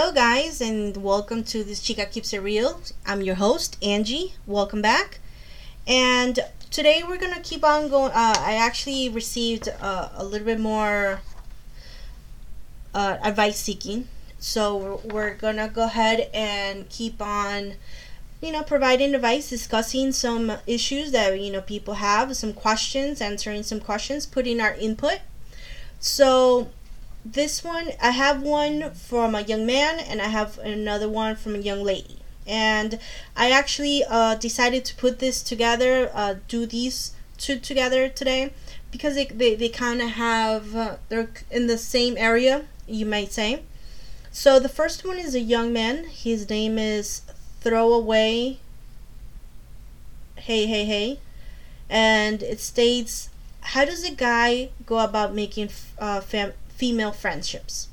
hello, 0.00 0.12
guys, 0.12 0.60
and 0.60 0.96
welcome 0.98 1.42
to 1.42 1.64
this 1.64 1.82
Chica 1.82 2.06
Keeps 2.06 2.32
It 2.32 2.38
Real. 2.38 2.80
I'm 3.04 3.20
your 3.20 3.34
host, 3.34 3.76
Angie. 3.82 4.34
Welcome 4.46 4.80
back. 4.80 5.18
And 5.88 6.38
today 6.70 7.02
we're 7.02 7.18
gonna 7.18 7.40
keep 7.40 7.64
on 7.64 7.88
going. 7.88 8.12
Uh, 8.12 8.36
I 8.38 8.54
actually 8.54 9.08
received 9.08 9.68
uh, 9.80 10.10
a 10.14 10.24
little 10.24 10.44
bit 10.44 10.60
more 10.60 11.20
uh, 12.94 13.18
advice 13.24 13.58
seeking, 13.58 14.06
so 14.38 14.76
we're, 14.76 15.12
we're 15.12 15.34
gonna 15.34 15.68
go 15.68 15.86
ahead 15.86 16.30
and 16.32 16.88
keep 16.88 17.20
on, 17.20 17.74
you 18.40 18.52
know, 18.52 18.62
providing 18.62 19.16
advice, 19.16 19.50
discussing 19.50 20.12
some 20.12 20.52
issues 20.68 21.10
that 21.10 21.40
you 21.40 21.50
know 21.50 21.60
people 21.60 21.94
have, 21.94 22.36
some 22.36 22.52
questions, 22.52 23.20
answering 23.20 23.64
some 23.64 23.80
questions, 23.80 24.26
putting 24.26 24.60
our 24.60 24.74
input. 24.74 25.18
So 25.98 26.68
this 27.32 27.62
one 27.62 27.90
I 28.00 28.10
have 28.10 28.42
one 28.42 28.92
from 28.92 29.34
a 29.34 29.42
young 29.42 29.66
man 29.66 30.00
and 30.00 30.20
I 30.20 30.28
have 30.28 30.58
another 30.58 31.08
one 31.08 31.36
from 31.36 31.54
a 31.54 31.58
young 31.58 31.82
lady. 31.82 32.18
And 32.46 32.98
I 33.36 33.50
actually 33.50 34.02
uh, 34.08 34.36
decided 34.36 34.84
to 34.86 34.94
put 34.96 35.18
this 35.18 35.42
together, 35.42 36.10
uh, 36.14 36.36
do 36.48 36.64
these 36.64 37.12
two 37.36 37.58
together 37.58 38.08
today 38.08 38.52
because 38.90 39.14
they, 39.14 39.26
they, 39.26 39.54
they 39.54 39.68
kind 39.68 40.00
of 40.00 40.10
have, 40.10 40.74
uh, 40.74 40.96
they're 41.08 41.28
in 41.50 41.66
the 41.66 41.76
same 41.76 42.16
area, 42.16 42.64
you 42.86 43.04
might 43.04 43.32
say. 43.32 43.62
So 44.32 44.58
the 44.58 44.68
first 44.68 45.04
one 45.04 45.18
is 45.18 45.34
a 45.34 45.40
young 45.40 45.72
man. 45.72 46.04
His 46.04 46.48
name 46.48 46.78
is 46.78 47.22
Throwaway 47.60 48.58
Hey 50.36 50.66
Hey 50.66 50.84
Hey. 50.86 51.20
And 51.90 52.42
it 52.42 52.60
states, 52.60 53.28
How 53.60 53.84
does 53.84 54.04
a 54.04 54.14
guy 54.14 54.70
go 54.86 54.98
about 54.98 55.34
making 55.34 55.70
uh, 55.98 56.20
fam- 56.20 56.54
female 56.78 57.12
friendships. 57.12 57.88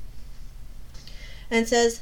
And 1.49 1.67
says, 1.67 2.01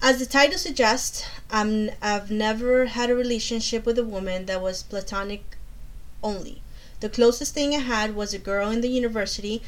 as 0.00 0.18
the 0.18 0.26
title 0.26 0.58
suggests, 0.58 1.24
I'm, 1.50 1.90
I've 2.00 2.30
never 2.30 2.86
had 2.86 3.10
a 3.10 3.16
relationship 3.16 3.84
with 3.84 3.98
a 3.98 4.04
woman 4.04 4.46
that 4.46 4.62
was 4.62 4.82
platonic 4.82 5.42
only. 6.22 6.60
The 7.00 7.08
closest 7.08 7.54
thing 7.54 7.74
I 7.74 7.78
had 7.78 8.14
was 8.14 8.34
a 8.34 8.38
girl 8.38 8.70
in 8.70 8.82
the 8.82 8.88
university 8.88 9.62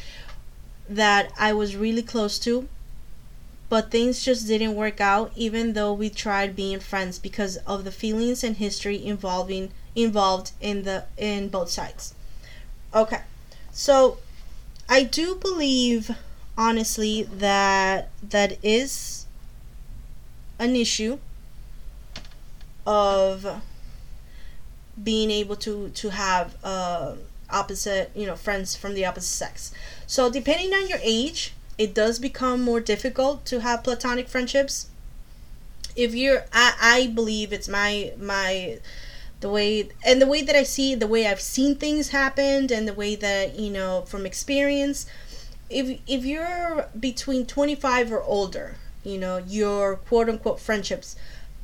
that 0.88 1.32
I 1.38 1.52
was 1.52 1.76
really 1.76 2.02
close 2.02 2.38
to, 2.40 2.68
but 3.68 3.90
things 3.90 4.24
just 4.24 4.46
didn't 4.46 4.74
work 4.74 5.00
out 5.00 5.32
even 5.36 5.72
though 5.72 5.92
we 5.92 6.10
tried 6.10 6.56
being 6.56 6.80
friends 6.80 7.18
because 7.18 7.56
of 7.58 7.84
the 7.84 7.92
feelings 7.92 8.44
and 8.44 8.56
history 8.56 9.04
involving 9.04 9.70
involved 9.94 10.52
in 10.60 10.82
the 10.82 11.04
in 11.16 11.48
both 11.48 11.70
sides. 11.70 12.14
Okay. 12.94 13.22
So 13.72 14.18
I 14.88 15.04
do 15.04 15.36
believe 15.36 16.10
honestly 16.60 17.22
that 17.22 18.10
that 18.22 18.58
is 18.62 19.24
an 20.58 20.76
issue 20.76 21.18
of 22.86 23.62
being 25.02 25.30
able 25.30 25.56
to 25.56 25.88
to 25.88 26.10
have 26.10 26.54
uh, 26.62 27.14
opposite 27.48 28.10
you 28.14 28.26
know 28.26 28.36
friends 28.36 28.76
from 28.76 28.92
the 28.92 29.06
opposite 29.06 29.34
sex. 29.44 29.72
So 30.06 30.30
depending 30.30 30.74
on 30.74 30.86
your 30.86 30.98
age 31.02 31.54
it 31.78 31.94
does 31.94 32.18
become 32.18 32.60
more 32.60 32.80
difficult 32.80 33.46
to 33.46 33.60
have 33.60 33.82
platonic 33.82 34.28
friendships. 34.28 34.88
If 35.96 36.14
you're 36.14 36.44
i, 36.52 36.74
I 36.98 37.06
believe 37.06 37.54
it's 37.54 37.68
my 37.68 38.12
my 38.18 38.80
the 39.40 39.48
way 39.48 39.88
and 40.04 40.20
the 40.20 40.26
way 40.26 40.42
that 40.42 40.54
i 40.54 40.62
see 40.62 40.94
the 40.94 41.06
way 41.06 41.26
i've 41.26 41.40
seen 41.40 41.74
things 41.74 42.10
happen 42.10 42.70
and 42.70 42.86
the 42.86 42.92
way 42.92 43.16
that 43.16 43.58
you 43.58 43.70
know 43.70 44.02
from 44.06 44.26
experience 44.26 45.06
if 45.70 46.00
if 46.06 46.24
you're 46.24 46.88
between 46.98 47.46
25 47.46 48.12
or 48.12 48.22
older, 48.22 48.76
you 49.04 49.16
know, 49.16 49.38
your 49.38 49.96
quote 49.96 50.28
unquote 50.28 50.60
friendships 50.60 51.16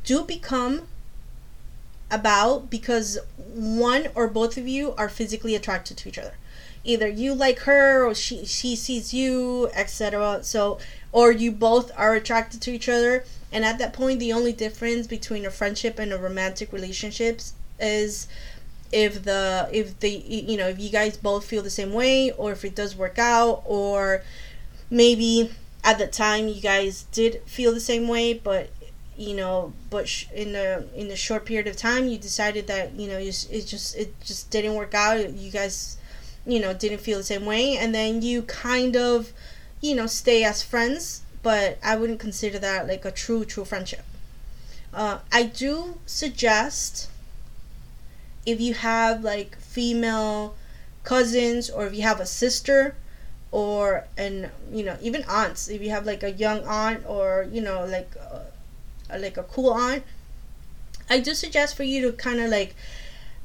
do 0.05 0.23
become 0.23 0.83
about 2.11 2.71
because 2.71 3.19
one 3.37 4.07
or 4.15 4.29
both 4.29 4.57
of 4.57 4.69
you 4.69 4.95
are 4.97 5.09
physically 5.09 5.55
attracted 5.55 5.97
to 5.99 6.09
each 6.09 6.19
other. 6.19 6.35
Either 6.85 7.09
you 7.09 7.35
like 7.35 7.61
her 7.61 8.07
or 8.07 8.15
she 8.15 8.45
she 8.45 8.77
sees 8.77 9.13
you, 9.13 9.69
etc. 9.75 10.39
So 10.43 10.79
or 11.11 11.33
you 11.33 11.51
both 11.51 11.91
are 11.97 12.15
attracted 12.15 12.63
to 12.63 12.71
each 12.71 12.89
other 12.89 13.25
and 13.51 13.65
at 13.65 13.79
that 13.79 13.93
point 13.93 14.21
the 14.21 14.33
only 14.33 14.53
difference 14.53 15.07
between 15.07 15.45
a 15.45 15.51
friendship 15.51 15.99
and 15.99 16.13
a 16.13 16.19
romantic 16.19 16.73
relationships 16.73 17.55
is 17.81 18.29
if 18.97 19.25
the 19.25 19.69
if 19.73 20.01
the 20.01 20.09
you 20.09 20.57
know 20.57 20.69
if 20.69 20.79
you 20.81 20.89
guys 20.89 21.19
both 21.19 21.45
feel 21.45 21.63
the 21.63 21.77
same 21.81 21.93
way 21.93 22.31
or 22.33 22.51
if 22.53 22.65
it 22.65 22.75
does 22.75 22.97
work 22.97 23.19
out 23.19 23.63
or 23.67 24.23
maybe 24.89 25.51
at 25.85 25.99
the 25.99 26.07
time 26.07 26.49
you 26.49 26.63
guys 26.63 27.05
did 27.13 27.43
feel 27.45 27.75
the 27.75 27.87
same 27.93 28.09
way 28.09 28.33
but 28.33 28.71
you 29.15 29.37
know 29.37 29.75
but 29.91 30.09
sh- 30.09 30.25
in 30.35 30.57
a 30.57 30.83
in 30.95 31.11
a 31.11 31.17
short 31.17 31.45
period 31.45 31.67
of 31.67 31.77
time 31.77 32.09
you 32.09 32.17
decided 32.17 32.67
that 32.69 32.93
you 32.95 33.07
know 33.07 33.19
it 33.19 33.67
just 33.67 33.95
it 33.97 34.19
just 34.25 34.51
didn't 34.51 34.75
work 34.75 34.95
out 34.95 35.31
you 35.35 35.51
guys 35.51 35.99
you 36.47 36.59
know 36.59 36.73
didn't 36.73 37.03
feel 37.03 37.19
the 37.19 37.25
same 37.35 37.45
way 37.45 37.77
and 37.77 37.95
then 37.95 38.23
you 38.23 38.41
kind 38.43 38.97
of 38.97 39.31
you 39.83 39.95
know 39.95 40.07
stay 40.07 40.43
as 40.43 40.63
friends 40.63 41.21
but 41.43 41.79
i 41.85 41.95
wouldn't 41.95 42.19
consider 42.19 42.59
that 42.59 42.89
like 42.89 43.05
a 43.05 43.11
true 43.11 43.45
true 43.45 43.65
friendship. 43.67 44.05
Uh, 44.95 45.19
i 45.31 45.43
do 45.43 45.99
suggest 46.07 47.11
if 48.47 48.61
you 48.61 48.75
have 48.75 49.23
like 49.23 49.57
female 49.59 50.55
cousins 51.05 51.69
or 51.69 51.87
if 51.87 51.95
you 51.95 52.03
have 52.03 52.21
a 52.21 52.27
sister 52.27 52.97
or 53.53 54.07
and 54.17 54.51
you 54.73 54.85
know 54.85 54.97
even 55.01 55.23
aunts 55.29 55.69
if 55.69 55.83
you 55.83 55.91
have 55.91 56.07
like 56.07 56.23
a 56.23 56.33
young 56.33 56.65
aunt 56.65 57.05
or 57.07 57.47
you 57.51 57.61
know 57.61 57.85
like 57.85 58.11
uh, 58.31 59.19
like 59.19 59.37
a 59.37 59.43
cool 59.45 59.73
aunt 59.73 60.03
i 61.09 61.21
do 61.21 61.33
suggest 61.33 61.77
for 61.77 61.85
you 61.85 62.03
to 62.03 62.17
kind 62.17 62.41
of 62.41 62.51
like 62.51 62.75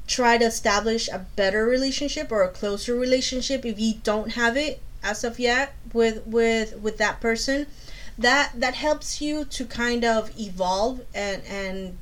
try 0.06 0.36
to 0.36 0.44
establish 0.44 1.08
a 1.08 1.26
better 1.36 1.64
relationship 1.64 2.32
or 2.32 2.42
a 2.42 2.48
closer 2.48 2.94
relationship 2.94 3.64
if 3.64 3.78
you 3.78 3.94
don't 4.02 4.32
have 4.32 4.56
it 4.56 4.80
as 5.02 5.24
of 5.24 5.38
yet 5.38 5.74
with 5.92 6.26
with 6.26 6.78
with 6.80 6.98
that 6.98 7.20
person. 7.20 7.66
That 8.18 8.52
that 8.54 8.74
helps 8.74 9.20
you 9.20 9.44
to 9.46 9.64
kind 9.64 10.04
of 10.04 10.38
evolve 10.38 11.00
and 11.14 11.42
and 11.44 11.98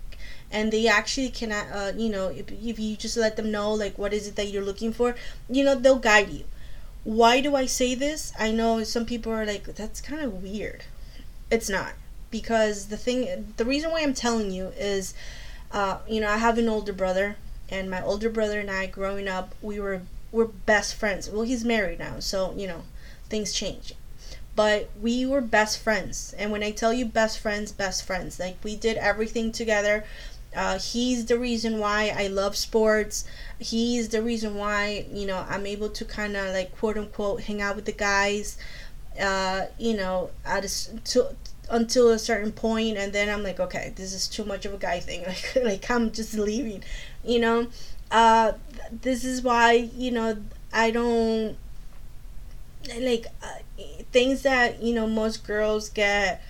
and 0.51 0.73
they 0.73 0.87
actually 0.89 1.29
can 1.29 1.53
uh, 1.53 1.93
you 1.97 2.09
know 2.09 2.29
if, 2.29 2.51
if 2.51 2.79
you 2.79 2.97
just 2.97 3.17
let 3.17 3.37
them 3.37 3.51
know 3.51 3.73
like 3.73 3.97
what 3.99 4.13
is 4.13 4.27
it 4.29 4.37
that 4.37 4.47
you're 4.49 4.65
looking 4.65 4.93
for 4.93 5.15
you 5.49 5.65
know 5.65 5.75
they'll 5.75 5.99
guide 5.99 6.31
you. 6.31 6.45
Why 7.05 7.41
do 7.41 7.57
i 7.57 7.67
say 7.67 7.95
this? 7.95 8.33
I 8.39 8.51
know 8.51 8.83
some 8.85 9.07
people 9.07 9.33
are 9.33 9.47
like 9.47 9.65
that's 9.75 10.01
kind 10.01 10.23
of 10.23 10.43
weird. 10.43 10.85
It's 11.51 11.69
not 11.69 11.93
because 12.31 12.87
the 12.87 12.97
thing 12.97 13.53
the 13.57 13.65
reason 13.65 13.91
why 13.91 14.01
i'm 14.03 14.15
telling 14.15 14.51
you 14.51 14.69
is 14.79 15.15
uh, 15.73 15.99
you 16.09 16.21
know 16.21 16.29
i 16.31 16.37
have 16.39 16.59
an 16.59 16.69
older 16.69 16.93
brother 16.93 17.37
and 17.69 17.91
my 17.91 18.03
older 18.03 18.31
brother 18.31 18.61
and 18.61 18.71
i 18.71 18.87
growing 18.87 19.29
up 19.29 19.55
we 19.63 19.79
were 19.81 20.03
we're 20.33 20.45
best 20.47 20.95
friends. 20.95 21.29
Well 21.29 21.43
he's 21.43 21.65
married 21.65 21.99
now 21.99 22.21
so 22.21 22.55
you 22.57 22.67
know 22.69 22.83
things 23.29 23.53
change. 23.53 23.95
But 24.57 24.91
we 25.01 25.25
were 25.27 25.41
best 25.41 25.79
friends 25.79 26.35
and 26.39 26.53
when 26.53 26.63
i 26.63 26.71
tell 26.71 26.93
you 26.93 27.05
best 27.07 27.39
friends 27.39 27.73
best 27.73 28.05
friends 28.05 28.39
like 28.39 28.57
we 28.63 28.77
did 28.77 28.97
everything 28.99 29.53
together 29.53 30.05
uh, 30.55 30.79
he's 30.79 31.27
the 31.27 31.39
reason 31.39 31.79
why 31.79 32.13
I 32.17 32.27
love 32.27 32.57
sports. 32.57 33.25
He's 33.59 34.09
the 34.09 34.23
reason 34.23 34.57
why 34.57 35.07
you 35.13 35.27
know 35.27 35.45
I'm 35.49 35.67
able 35.67 35.91
to 35.91 36.05
kind 36.05 36.37
of 36.37 36.53
like 36.53 36.77
quote 36.79 36.99
unquote 36.99 37.43
hang 37.43 37.63
out 37.63 37.77
with 37.77 37.85
the 37.85 37.93
guys. 37.93 38.59
Uh, 39.21 39.67
you 39.79 39.97
know, 39.97 40.31
at 40.47 40.65
a, 40.65 41.01
to, 41.03 41.35
until 41.69 42.11
a 42.11 42.19
certain 42.19 42.53
point, 42.53 42.97
and 42.97 43.13
then 43.13 43.29
I'm 43.29 43.43
like, 43.43 43.61
okay, 43.61 43.93
this 43.95 44.13
is 44.13 44.29
too 44.29 44.45
much 44.45 44.65
of 44.65 44.75
a 44.75 44.79
guy 44.79 45.01
thing. 45.01 45.25
Like, 45.27 45.65
like 45.65 45.91
I'm 45.91 46.11
just 46.11 46.35
leaving. 46.35 46.83
You 47.25 47.41
know, 47.41 47.69
uh, 48.11 48.53
this 48.91 49.25
is 49.25 49.43
why 49.43 49.73
you 49.73 50.11
know 50.11 50.37
I 50.73 50.91
don't 50.91 51.57
like 53.01 53.27
uh, 53.43 53.83
things 54.11 54.43
that 54.43 54.83
you 54.83 54.95
know 54.95 55.07
most 55.07 55.47
girls 55.47 55.89
get 55.89 56.43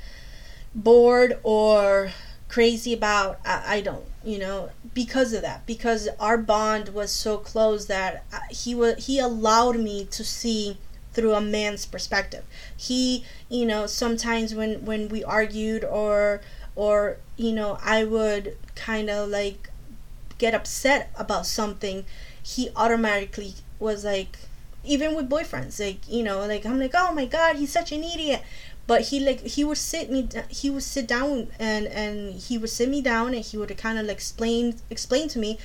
bored 0.74 1.38
or 1.42 2.12
crazy 2.50 2.92
about 2.92 3.38
I, 3.46 3.76
I 3.76 3.80
don't 3.80 4.04
you 4.24 4.38
know 4.38 4.70
because 4.92 5.32
of 5.32 5.40
that 5.42 5.66
because 5.66 6.08
our 6.18 6.36
bond 6.36 6.90
was 6.90 7.10
so 7.12 7.38
close 7.38 7.86
that 7.86 8.24
uh, 8.32 8.40
he 8.50 8.74
was 8.74 9.06
he 9.06 9.18
allowed 9.18 9.78
me 9.78 10.04
to 10.06 10.24
see 10.24 10.76
through 11.12 11.34
a 11.34 11.40
man's 11.40 11.86
perspective. 11.86 12.44
He 12.76 13.24
you 13.48 13.64
know 13.64 13.86
sometimes 13.86 14.54
when 14.54 14.84
when 14.84 15.08
we 15.08 15.24
argued 15.24 15.84
or 15.84 16.42
or 16.76 17.18
you 17.36 17.52
know 17.52 17.78
i 17.82 18.04
would 18.04 18.56
kind 18.74 19.10
of 19.10 19.28
like 19.28 19.70
get 20.38 20.54
upset 20.54 21.10
about 21.16 21.46
something 21.46 22.04
he 22.42 22.70
automatically 22.76 23.54
was 23.78 24.04
like 24.04 24.38
even 24.82 25.14
with 25.14 25.28
boyfriends 25.28 25.78
like 25.84 26.08
you 26.08 26.22
know 26.22 26.46
like 26.46 26.64
i'm 26.64 26.78
like 26.78 26.92
oh 26.94 27.12
my 27.12 27.26
god 27.26 27.56
he's 27.56 27.72
such 27.72 27.92
an 27.92 28.02
idiot 28.02 28.42
but 28.90 29.02
he 29.02 29.20
like 29.20 29.40
he 29.46 29.62
would 29.62 29.78
sit 29.78 30.10
me 30.10 30.28
he 30.48 30.68
would 30.68 30.82
sit 30.82 31.06
down 31.06 31.46
and 31.60 31.86
and 31.86 32.34
he 32.46 32.58
would 32.58 32.70
sit 32.70 32.88
me 32.88 33.00
down 33.00 33.28
and 33.36 33.44
he 33.44 33.56
would 33.56 33.70
kind 33.78 33.96
of 34.00 34.04
like 34.04 34.16
explain 34.16 34.74
explain 34.90 35.28
to 35.28 35.38
me 35.38 35.58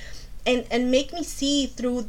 and 0.46 0.64
and 0.70 0.92
make 0.92 1.12
me 1.12 1.24
see 1.24 1.66
through 1.66 2.08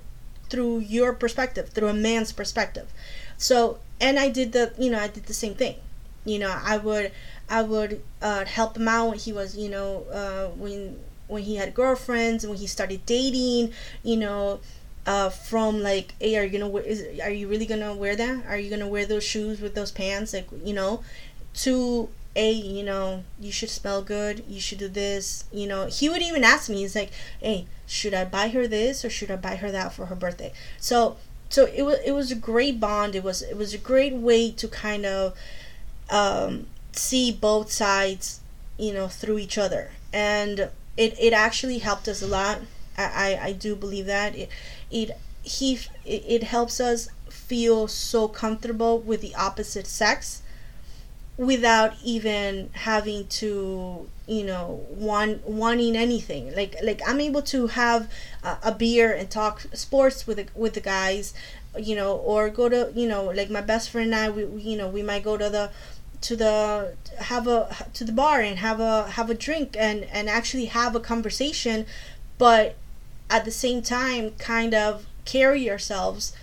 through 0.51 0.77
your 0.77 1.13
perspective 1.13 1.69
through 1.69 1.87
a 1.87 1.93
man's 2.07 2.31
perspective. 2.31 2.87
So 3.35 3.79
and 3.99 4.19
i 4.19 4.29
did 4.29 4.51
the 4.51 4.65
you 4.77 4.91
know 4.91 4.99
i 4.99 5.07
did 5.07 5.25
the 5.25 5.33
same 5.33 5.55
thing. 5.55 5.75
You 6.23 6.37
know 6.37 6.53
i 6.73 6.77
would 6.77 7.11
I 7.49 7.61
would 7.61 8.01
uh, 8.21 8.45
help 8.45 8.77
him 8.77 8.87
out. 8.87 9.09
When 9.09 9.19
he 9.19 9.31
was, 9.31 9.57
you 9.57 9.69
know, 9.69 10.03
uh, 10.11 10.47
when 10.57 10.99
when 11.27 11.43
he 11.43 11.55
had 11.55 11.73
girlfriends, 11.73 12.45
when 12.45 12.57
he 12.57 12.67
started 12.67 13.05
dating, 13.05 13.73
you 14.03 14.17
know, 14.17 14.59
uh, 15.07 15.29
from 15.29 15.81
like, 15.81 16.13
hey, 16.19 16.37
are 16.37 16.43
you 16.43 16.59
gonna 16.59 16.67
wear? 16.67 16.83
Is, 16.83 17.19
are 17.21 17.31
you 17.31 17.47
really 17.47 17.65
gonna 17.65 17.95
wear 17.95 18.15
that? 18.15 18.45
Are 18.45 18.57
you 18.57 18.69
gonna 18.69 18.89
wear 18.89 19.05
those 19.05 19.23
shoes 19.23 19.61
with 19.61 19.73
those 19.73 19.89
pants? 19.89 20.33
Like, 20.33 20.49
you 20.63 20.73
know, 20.73 21.01
to 21.55 22.09
a, 22.35 22.51
you 22.51 22.83
know, 22.83 23.23
you 23.39 23.51
should 23.51 23.69
smell 23.69 24.01
good. 24.01 24.43
You 24.47 24.59
should 24.59 24.79
do 24.79 24.89
this. 24.89 25.45
You 25.51 25.65
know, 25.65 25.85
he 25.87 26.09
would 26.09 26.21
even 26.21 26.43
ask 26.43 26.69
me. 26.69 26.79
He's 26.79 26.95
like, 26.95 27.11
hey, 27.41 27.67
should 27.87 28.13
I 28.13 28.25
buy 28.25 28.49
her 28.49 28.67
this 28.67 29.05
or 29.05 29.09
should 29.09 29.31
I 29.31 29.37
buy 29.37 29.55
her 29.55 29.71
that 29.71 29.93
for 29.93 30.07
her 30.07 30.15
birthday? 30.15 30.51
So, 30.77 31.15
so 31.49 31.65
it 31.65 31.83
was 31.83 31.99
it 32.05 32.11
was 32.11 32.29
a 32.29 32.35
great 32.35 32.79
bond. 32.81 33.15
It 33.15 33.23
was 33.23 33.41
it 33.41 33.55
was 33.55 33.73
a 33.73 33.77
great 33.77 34.13
way 34.13 34.51
to 34.51 34.67
kind 34.67 35.05
of 35.05 35.37
um, 36.09 36.67
see 36.91 37.31
both 37.31 37.71
sides, 37.71 38.41
you 38.77 38.93
know, 38.93 39.07
through 39.07 39.39
each 39.39 39.57
other, 39.57 39.91
and 40.11 40.69
it 40.97 41.15
it 41.17 41.31
actually 41.31 41.77
helped 41.77 42.09
us 42.09 42.21
a 42.21 42.27
lot. 42.27 42.59
I 42.97 43.03
I, 43.03 43.45
I 43.45 43.51
do 43.53 43.73
believe 43.73 44.05
that 44.07 44.35
it 44.35 44.49
it 44.91 45.11
he 45.43 45.79
it, 46.05 46.43
helps 46.43 46.79
us 46.79 47.09
feel 47.29 47.87
so 47.87 48.27
comfortable 48.27 48.99
with 48.99 49.21
the 49.21 49.33
opposite 49.35 49.87
sex 49.87 50.41
without 51.37 51.93
even 52.03 52.69
having 52.73 53.27
to 53.27 54.09
you 54.27 54.43
know 54.43 54.85
want 54.89 55.47
wanting 55.47 55.95
anything. 55.95 56.53
Like 56.55 56.75
like 56.83 57.01
i'm 57.07 57.21
able 57.21 57.41
to 57.43 57.67
have 57.67 58.09
a, 58.43 58.57
a 58.63 58.71
beer 58.71 59.13
and 59.13 59.29
talk 59.29 59.61
sports 59.73 60.27
with 60.27 60.37
the, 60.37 60.47
with 60.55 60.73
the 60.73 60.81
guys 60.81 61.33
you 61.77 61.95
know 61.95 62.15
or 62.17 62.49
go 62.49 62.69
to 62.69 62.91
you 62.95 63.07
know 63.07 63.25
like 63.25 63.49
my 63.49 63.61
best 63.61 63.89
friend 63.89 64.13
and 64.13 64.15
i 64.15 64.29
we, 64.29 64.45
we 64.45 64.61
you 64.61 64.77
know 64.77 64.87
we 64.87 65.03
might 65.03 65.23
go 65.23 65.37
to 65.37 65.49
the 65.49 65.69
to 66.21 66.35
the 66.35 66.95
have 67.19 67.47
a 67.47 67.87
to 67.93 68.03
the 68.03 68.11
bar 68.11 68.41
and 68.41 68.59
have 68.59 68.79
a 68.79 69.07
have 69.11 69.29
a 69.29 69.33
drink 69.35 69.75
and 69.77 70.03
and 70.05 70.29
actually 70.29 70.65
have 70.65 70.95
a 70.95 70.99
conversation 70.99 71.85
but 72.37 72.75
at 73.29 73.45
the 73.45 73.51
same 73.51 73.81
time 73.81 74.31
kind 74.37 74.73
of 74.73 75.05
carry 75.25 75.61
yourselves 75.61 76.33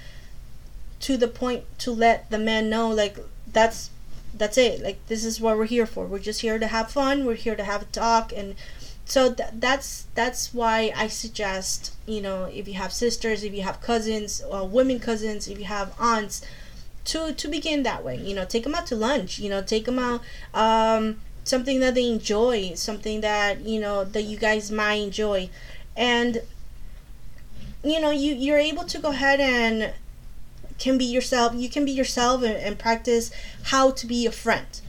to 1.00 1.16
the 1.16 1.28
point 1.28 1.64
to 1.78 1.90
let 1.90 2.30
the 2.30 2.38
men 2.38 2.68
know 2.68 2.88
like 2.88 3.18
that's 3.50 3.90
that's 4.36 4.58
it. 4.58 4.82
Like 4.82 5.06
this 5.06 5.24
is 5.24 5.40
what 5.40 5.56
we're 5.56 5.66
here 5.66 5.86
for. 5.86 6.06
We're 6.06 6.18
just 6.18 6.40
here 6.40 6.58
to 6.58 6.66
have 6.66 6.90
fun. 6.90 7.24
We're 7.24 7.34
here 7.34 7.54
to 7.54 7.64
have 7.64 7.82
a 7.82 7.86
talk. 7.86 8.32
And 8.36 8.56
so 9.04 9.32
th- 9.32 9.50
that's 9.52 10.06
that's 10.14 10.54
why 10.54 10.90
i 10.96 11.06
suggest 11.08 11.94
you 12.06 12.22
know 12.22 12.44
if 12.44 12.66
you 12.66 12.72
have 12.72 12.90
sisters 12.90 13.44
if 13.44 13.52
you 13.52 13.60
have 13.60 13.78
cousins 13.82 14.40
or 14.50 14.66
women 14.66 14.98
cousins 14.98 15.46
if 15.46 15.58
you 15.58 15.66
have 15.66 15.92
aunts 16.00 16.40
to 17.04 17.32
to 17.32 17.48
begin 17.48 17.82
that 17.82 18.04
way. 18.04 18.16
You 18.16 18.34
know 18.34 18.44
take 18.44 18.64
them 18.64 18.74
out 18.74 18.86
to 18.88 18.96
lunch. 18.96 19.38
You 19.38 19.50
know 19.50 19.62
take 19.62 19.84
them 19.84 19.98
out 19.98 20.22
um, 20.52 21.20
something 21.44 21.80
that 21.80 21.94
they 21.94 22.08
enjoy 22.08 22.72
something 22.74 23.20
that 23.20 23.60
you 23.60 23.80
know 23.80 24.04
that 24.04 24.22
you 24.22 24.36
guys 24.36 24.70
might 24.70 24.94
enjoy. 24.94 25.50
And 25.96 26.42
you 27.84 28.00
know 28.00 28.10
you 28.10 28.34
you're 28.34 28.58
able 28.58 28.84
to 28.84 28.98
go 28.98 29.10
ahead 29.10 29.40
and 29.40 29.92
can 30.78 30.98
be 30.98 31.04
yourself 31.04 31.54
you 31.54 31.68
can 31.68 31.84
be 31.84 31.92
yourself 31.92 32.42
and, 32.42 32.56
and 32.56 32.78
practice 32.78 33.30
how 33.64 33.90
to 33.90 34.06
be 34.06 34.26
a 34.26 34.32
friend 34.32 34.80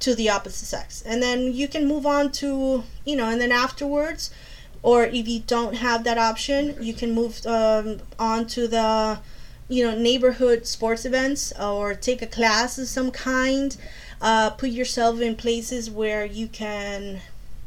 to 0.00 0.14
the 0.14 0.30
opposite 0.30 0.66
sex. 0.66 1.02
And 1.04 1.22
then 1.22 1.52
you 1.52 1.66
can 1.68 1.86
move 1.86 2.06
on 2.06 2.30
to 2.32 2.84
you 3.04 3.16
know 3.16 3.28
and 3.28 3.40
then 3.40 3.52
afterwards 3.52 4.30
or 4.82 5.04
if 5.04 5.26
you 5.26 5.40
don't 5.40 5.76
have 5.76 6.04
that 6.04 6.18
option 6.18 6.76
you 6.80 6.94
can 6.94 7.12
move 7.12 7.44
um, 7.46 7.98
on 8.18 8.46
to 8.46 8.68
the 8.68 9.18
you 9.68 9.84
know 9.84 9.98
neighborhood 9.98 10.66
sports 10.66 11.04
events 11.04 11.52
or 11.60 11.94
take 11.94 12.22
a 12.22 12.26
class 12.26 12.78
of 12.78 12.88
some 12.88 13.10
kind. 13.10 13.76
Uh, 14.20 14.50
put 14.50 14.70
yourself 14.70 15.20
in 15.20 15.36
places 15.36 15.88
where 15.88 16.24
you 16.24 16.48
can 16.48 17.20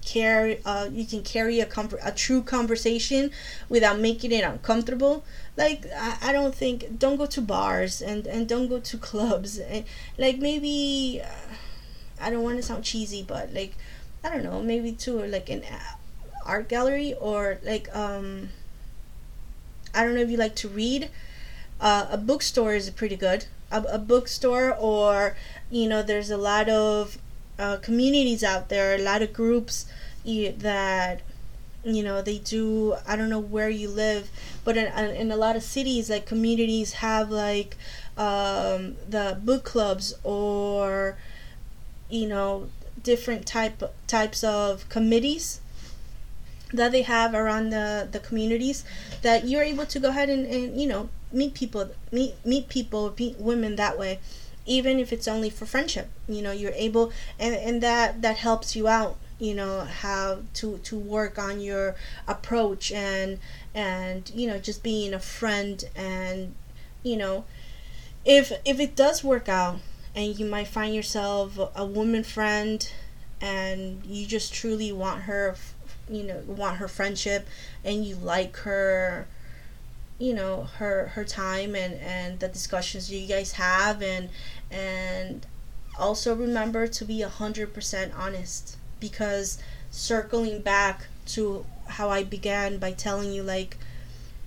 carry 0.03 0.59
uh, 0.65 0.87
you 0.91 1.05
can 1.05 1.23
carry 1.23 1.59
a, 1.59 1.65
com- 1.65 1.97
a 2.03 2.11
true 2.11 2.41
conversation 2.41 3.31
without 3.69 3.99
making 3.99 4.31
it 4.31 4.43
uncomfortable. 4.43 5.23
Like 5.57 5.85
I, 5.95 6.17
I 6.21 6.31
don't 6.31 6.55
think 6.55 6.99
don't 6.99 7.17
go 7.17 7.25
to 7.27 7.41
bars 7.41 8.01
and 8.01 8.25
and 8.27 8.47
don't 8.47 8.67
go 8.67 8.79
to 8.79 8.97
clubs. 9.09 9.59
And 9.59 9.85
like 10.17 10.37
maybe 10.37 11.21
uh, 11.23 11.55
i 12.19 12.29
don't 12.29 12.43
want 12.43 12.55
to 12.57 12.61
sound 12.61 12.83
cheesy 12.83 13.23
but 13.23 13.51
like 13.51 13.73
i 14.23 14.29
don't 14.29 14.43
know 14.43 14.61
maybe 14.61 14.91
to 14.91 15.25
like 15.25 15.49
an 15.49 15.63
art 16.45 16.69
gallery 16.69 17.15
or 17.19 17.57
like 17.63 17.93
um 17.95 18.49
i 19.93 20.03
don't 20.03 20.13
know 20.13 20.21
if 20.21 20.29
you 20.29 20.37
like 20.37 20.55
to 20.55 20.67
read. 20.67 21.09
Uh, 21.79 22.05
a 22.11 22.17
bookstore 22.17 22.75
is 22.75 22.87
pretty 22.91 23.15
good. 23.15 23.45
A, 23.71 23.81
a, 23.89 23.97
bookstore, 23.97 24.75
or 24.77 25.35
you 25.71 25.89
know, 25.89 26.03
there's 26.03 26.29
a 26.29 26.37
lot 26.37 26.69
of 26.69 27.17
uh, 27.61 27.77
communities 27.77 28.43
out 28.43 28.69
there, 28.69 28.95
a 28.95 28.97
lot 28.97 29.21
of 29.21 29.31
groups 29.33 29.85
that 30.25 31.21
you 31.83 32.03
know 32.03 32.21
they 32.21 32.39
do. 32.39 32.95
I 33.07 33.15
don't 33.15 33.29
know 33.29 33.39
where 33.39 33.69
you 33.69 33.87
live, 33.87 34.29
but 34.65 34.77
in, 34.77 34.87
in 35.15 35.31
a 35.31 35.37
lot 35.37 35.55
of 35.55 35.61
cities, 35.61 36.09
like 36.09 36.25
communities 36.25 36.93
have 36.93 37.29
like 37.29 37.77
um, 38.17 38.95
the 39.07 39.39
book 39.43 39.63
clubs 39.63 40.15
or 40.23 41.17
you 42.09 42.27
know 42.27 42.69
different 43.03 43.45
type 43.45 43.81
types 44.07 44.43
of 44.43 44.89
committees 44.89 45.61
that 46.73 46.91
they 46.91 47.01
have 47.03 47.33
around 47.33 47.69
the, 47.69 48.07
the 48.11 48.19
communities 48.19 48.83
that 49.21 49.45
you're 49.45 49.63
able 49.63 49.85
to 49.85 49.99
go 49.99 50.09
ahead 50.09 50.29
and, 50.29 50.45
and 50.45 50.79
you 50.81 50.87
know 50.87 51.09
meet 51.31 51.53
people 51.53 51.89
meet 52.11 52.33
meet 52.45 52.69
people 52.69 53.13
meet 53.17 53.37
women 53.37 53.75
that 53.75 53.97
way 53.99 54.19
even 54.65 54.99
if 54.99 55.11
it's 55.11 55.27
only 55.27 55.49
for 55.49 55.65
friendship 55.65 56.09
you 56.27 56.41
know 56.41 56.51
you're 56.51 56.73
able 56.75 57.11
and 57.39 57.55
and 57.55 57.81
that 57.81 58.21
that 58.21 58.37
helps 58.37 58.75
you 58.75 58.87
out 58.87 59.17
you 59.39 59.55
know 59.55 59.81
how 59.81 60.39
to 60.53 60.77
to 60.79 60.95
work 60.97 61.39
on 61.39 61.59
your 61.59 61.95
approach 62.27 62.91
and 62.91 63.39
and 63.73 64.31
you 64.35 64.47
know 64.47 64.59
just 64.59 64.83
being 64.83 65.13
a 65.13 65.19
friend 65.19 65.85
and 65.95 66.53
you 67.01 67.17
know 67.17 67.43
if 68.23 68.51
if 68.63 68.79
it 68.79 68.95
does 68.95 69.23
work 69.23 69.49
out 69.49 69.79
and 70.15 70.37
you 70.37 70.45
might 70.45 70.67
find 70.67 70.93
yourself 70.93 71.57
a 71.75 71.85
woman 71.85 72.23
friend 72.23 72.91
and 73.41 74.05
you 74.05 74.27
just 74.27 74.53
truly 74.53 74.91
want 74.91 75.23
her 75.23 75.55
you 76.07 76.23
know 76.23 76.37
want 76.45 76.77
her 76.77 76.87
friendship 76.87 77.47
and 77.83 78.05
you 78.05 78.15
like 78.15 78.55
her 78.57 79.27
you 80.21 80.33
know 80.35 80.67
her 80.77 81.07
her 81.15 81.25
time 81.25 81.75
and 81.75 81.95
and 81.95 82.39
the 82.39 82.47
discussions 82.47 83.11
you 83.11 83.27
guys 83.27 83.53
have 83.53 84.03
and 84.03 84.29
and 84.69 85.47
also 85.97 86.35
remember 86.35 86.85
to 86.87 87.03
be 87.03 87.21
a 87.23 87.27
hundred 87.29 87.73
percent 87.73 88.13
honest 88.15 88.77
because 88.99 89.57
circling 89.89 90.61
back 90.61 91.07
to 91.25 91.65
how 91.87 92.09
I 92.09 92.23
began 92.23 92.77
by 92.77 92.91
telling 92.91 93.31
you 93.31 93.41
like 93.41 93.77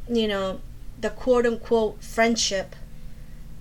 you 0.08 0.28
know 0.28 0.60
the 1.00 1.10
quote 1.10 1.44
unquote 1.44 2.02
friendship 2.02 2.76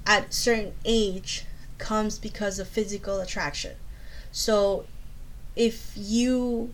at 0.05 0.33
certain 0.33 0.73
age 0.85 1.45
comes 1.79 2.19
because 2.19 2.59
of 2.59 2.67
physical 2.67 3.19
attraction. 3.19 3.75
So 4.31 4.85
if 5.55 5.93
you 5.95 6.73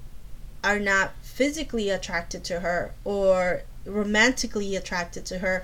are 0.64 0.80
not 0.80 1.14
physically 1.22 1.90
attracted 1.90 2.44
to 2.44 2.60
her 2.60 2.94
or 3.06 3.64
romantically 3.86 4.76
attracted 4.76 5.26
to 5.26 5.40
her 5.40 5.64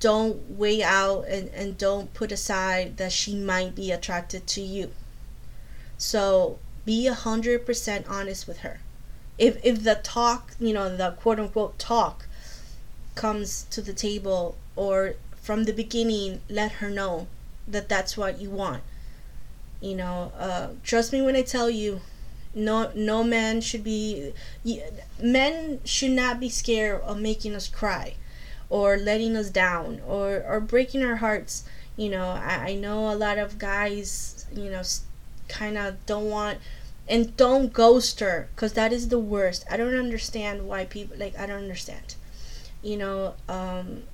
don't 0.00 0.58
weigh 0.58 0.82
out 0.82 1.24
and, 1.28 1.48
and 1.50 1.78
don't 1.78 2.12
put 2.14 2.32
aside 2.32 2.96
that 2.96 3.12
she 3.12 3.34
might 3.34 3.74
be 3.74 3.92
attracted 3.92 4.46
to 4.46 4.60
you. 4.60 4.90
So 5.96 6.58
be 6.84 7.06
a 7.06 7.14
hundred 7.14 7.64
percent 7.64 8.06
honest 8.08 8.48
with 8.48 8.58
her. 8.58 8.80
If 9.36 9.64
if 9.64 9.84
the 9.84 9.96
talk 9.96 10.54
you 10.58 10.72
know 10.72 10.96
the 10.96 11.12
quote 11.12 11.38
unquote 11.38 11.78
talk 11.78 12.26
comes 13.14 13.64
to 13.70 13.80
the 13.80 13.92
table 13.92 14.56
or 14.74 15.14
from 15.36 15.64
the 15.64 15.72
beginning 15.72 16.40
let 16.48 16.72
her 16.72 16.90
know 16.90 17.26
that 17.66 17.88
that's 17.88 18.16
what 18.16 18.40
you 18.40 18.50
want. 18.50 18.82
You 19.80 19.96
know 19.96 20.32
uh, 20.36 20.68
trust 20.82 21.12
me 21.12 21.22
when 21.22 21.36
i 21.36 21.42
tell 21.42 21.70
you 21.70 22.00
no 22.58 22.90
no 22.94 23.22
man 23.24 23.60
should 23.60 23.84
be 23.84 24.32
men 25.22 25.80
should 25.84 26.10
not 26.10 26.40
be 26.40 26.48
scared 26.48 27.00
of 27.02 27.20
making 27.20 27.54
us 27.54 27.68
cry 27.68 28.14
or 28.70 28.96
letting 28.96 29.36
us 29.36 29.50
down 29.50 30.00
or 30.06 30.42
or 30.46 30.60
breaking 30.60 31.02
our 31.04 31.16
hearts. 31.16 31.64
You 31.96 32.10
know 32.10 32.26
i, 32.28 32.70
I 32.70 32.74
know 32.74 33.12
a 33.12 33.16
lot 33.16 33.38
of 33.38 33.58
guys 33.58 34.46
you 34.54 34.70
know 34.70 34.82
kind 35.48 35.76
of 35.78 36.04
don't 36.06 36.30
want 36.30 36.58
and 37.08 37.36
don't 37.36 37.72
ghost 37.72 38.20
her 38.20 38.48
because 38.54 38.74
that 38.74 38.92
is 38.92 39.08
the 39.08 39.18
worst. 39.18 39.64
I 39.70 39.76
don't 39.76 39.94
understand 39.96 40.68
why 40.68 40.84
people 40.84 41.16
like 41.18 41.38
i 41.38 41.46
don't 41.46 41.62
understand. 41.62 42.14
You 42.82 42.96
know 42.98 43.34
um 43.48 44.04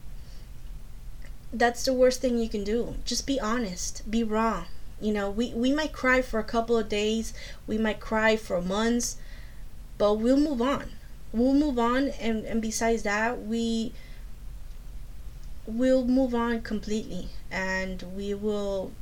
that's 1.53 1.85
the 1.85 1.93
worst 1.93 2.21
thing 2.21 2.39
you 2.39 2.49
can 2.49 2.65
do. 2.65 2.97
Just 3.05 3.27
be 3.27 3.41
honest. 3.41 4.09
Be 4.11 4.23
wrong 4.25 4.67
you 5.01 5.13
know, 5.13 5.31
we, 5.31 5.53
we 5.55 5.73
might 5.73 5.93
cry 5.93 6.23
for 6.23 6.39
a 6.39 6.45
couple 6.45 6.77
of 6.77 6.89
days, 6.89 7.33
we 7.67 7.79
might 7.79 8.01
cry 8.01 8.37
for 8.37 8.61
months, 8.61 9.17
but 9.99 10.15
we'll 10.15 10.37
move 10.37 10.63
on. 10.63 10.91
We'll 11.33 11.55
move 11.55 11.79
on 11.79 12.09
and, 12.21 12.45
and 12.45 12.63
besides 12.63 13.03
that 13.03 13.43
we 13.43 13.93
will 15.67 16.05
move 16.05 16.35
on 16.35 16.61
completely 16.61 17.29
and 17.51 18.03
we 18.15 18.35
will 18.35 18.93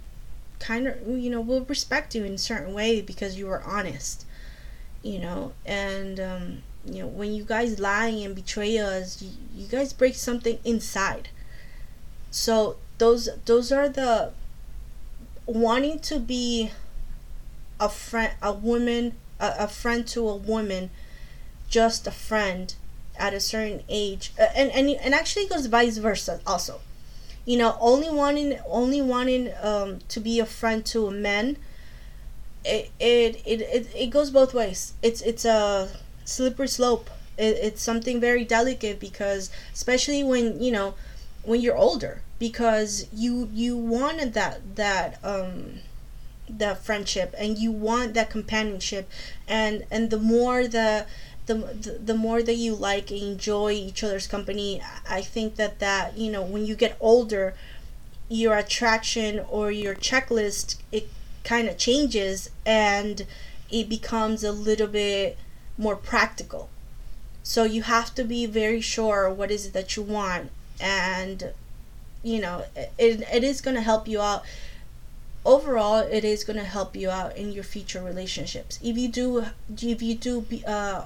kind 0.58 0.86
of 0.86 0.96
you 1.08 1.28
know 1.28 1.40
we'll 1.40 1.64
respect 1.64 2.14
you 2.14 2.24
in 2.24 2.34
a 2.34 2.38
certain 2.38 2.72
way 2.72 3.00
because 3.00 3.36
you 3.36 3.46
were 3.46 3.62
honest 3.64 4.24
you 5.02 5.18
know 5.18 5.52
and 5.66 6.20
um, 6.20 6.62
you 6.86 7.02
know 7.02 7.08
when 7.08 7.34
you 7.34 7.42
guys 7.42 7.80
lie 7.80 8.06
and 8.06 8.34
betray 8.36 8.78
us 8.78 9.20
you, 9.20 9.30
you 9.56 9.66
guys 9.66 9.92
break 9.92 10.14
something 10.14 10.58
inside 10.64 11.28
so 12.30 12.76
those 12.98 13.28
those 13.46 13.72
are 13.72 13.88
the 13.88 14.30
wanting 15.52 15.98
to 16.00 16.18
be 16.18 16.70
a 17.80 17.88
friend 17.88 18.32
a 18.42 18.52
woman 18.52 19.14
a, 19.40 19.54
a 19.60 19.68
friend 19.68 20.06
to 20.06 20.28
a 20.28 20.36
woman 20.36 20.90
just 21.68 22.06
a 22.06 22.10
friend 22.10 22.74
at 23.18 23.34
a 23.34 23.40
certain 23.40 23.82
age 23.88 24.32
uh, 24.38 24.46
and 24.54 24.70
and 24.72 24.90
and 24.90 25.14
actually 25.14 25.46
goes 25.46 25.66
vice 25.66 25.98
versa 25.98 26.40
also. 26.46 26.80
You 27.44 27.58
know 27.58 27.76
only 27.80 28.10
wanting 28.10 28.58
only 28.66 29.02
wanting 29.02 29.52
um, 29.62 29.98
to 30.08 30.20
be 30.20 30.38
a 30.40 30.46
friend 30.46 30.84
to 30.86 31.06
a 31.08 31.10
man 31.10 31.56
it, 32.64 32.90
it 33.00 33.42
it 33.44 33.60
it 33.62 33.88
it 33.94 34.06
goes 34.10 34.30
both 34.30 34.54
ways. 34.54 34.94
It's 35.02 35.20
it's 35.22 35.44
a 35.44 35.88
slippery 36.24 36.68
slope. 36.68 37.10
It, 37.38 37.56
it's 37.62 37.82
something 37.82 38.20
very 38.20 38.44
delicate 38.44 39.00
because 39.00 39.50
especially 39.72 40.22
when 40.22 40.62
you 40.62 40.70
know 40.72 40.94
when 41.42 41.60
you're 41.60 41.76
older 41.76 42.22
because 42.42 43.06
you 43.12 43.48
you 43.52 43.76
wanted 43.76 44.34
that 44.34 44.74
that 44.74 45.08
um 45.22 45.74
that 46.48 46.84
friendship 46.84 47.32
and 47.38 47.56
you 47.56 47.70
want 47.70 48.14
that 48.14 48.30
companionship. 48.30 49.08
And 49.46 49.84
and 49.92 50.10
the 50.10 50.18
more 50.18 50.66
the 50.66 51.06
the, 51.46 51.54
the 52.04 52.14
more 52.14 52.42
that 52.42 52.54
you 52.54 52.74
like 52.74 53.10
and 53.12 53.22
enjoy 53.22 53.72
each 53.72 54.02
other's 54.04 54.28
company 54.28 54.80
i 55.18 55.20
think 55.20 55.56
that 55.56 55.80
that 55.80 56.16
you 56.16 56.30
know 56.30 56.40
when 56.40 56.64
you 56.64 56.74
get 56.76 56.96
older 57.00 57.52
your 58.28 58.56
attraction 58.56 59.40
or 59.50 59.70
your 59.72 59.94
checklist 59.94 60.76
it 60.92 61.08
kind 61.44 61.68
of 61.68 61.76
changes 61.76 62.48
and 62.64 63.26
it 63.70 63.88
becomes 63.88 64.44
a 64.44 64.52
little 64.52 64.86
bit 64.86 65.36
more 65.76 65.96
practical. 65.96 66.68
So 67.42 67.64
you 67.64 67.82
have 67.82 68.14
to 68.14 68.24
be 68.24 68.46
very 68.46 68.80
sure 68.80 69.28
what 69.28 69.50
is 69.50 69.66
it 69.66 69.72
that 69.72 69.96
you 69.96 70.02
want 70.02 70.50
and 70.80 71.52
you 72.22 72.40
know 72.40 72.64
it, 72.76 73.22
it 73.32 73.44
is 73.44 73.60
going 73.60 73.76
to 73.76 73.82
help 73.82 74.08
you 74.08 74.20
out. 74.20 74.44
Overall 75.44 75.98
it 75.98 76.24
is 76.24 76.44
going 76.44 76.58
to 76.58 76.64
help 76.64 76.94
you 76.96 77.10
out 77.10 77.36
in 77.36 77.52
your 77.52 77.64
future 77.64 78.02
relationships. 78.02 78.78
If 78.82 78.96
you 78.96 79.08
do 79.08 79.46
if 79.80 80.02
you 80.02 80.14
do 80.14 80.42
be, 80.42 80.64
uh, 80.66 81.02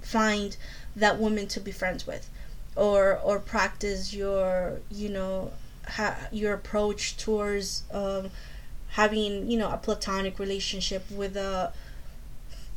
find 0.00 0.56
that 0.96 1.18
woman 1.18 1.46
to 1.48 1.60
be 1.60 1.70
friends 1.72 2.06
with 2.06 2.28
or 2.76 3.18
or 3.18 3.38
practice 3.38 4.14
your 4.14 4.80
you 4.90 5.08
know 5.08 5.52
ha- 5.86 6.28
your 6.32 6.54
approach 6.54 7.16
towards 7.16 7.82
um, 7.92 8.30
having 8.90 9.50
you 9.50 9.58
know 9.58 9.70
a 9.70 9.76
platonic 9.76 10.38
relationship 10.38 11.04
with 11.10 11.36
a 11.36 11.72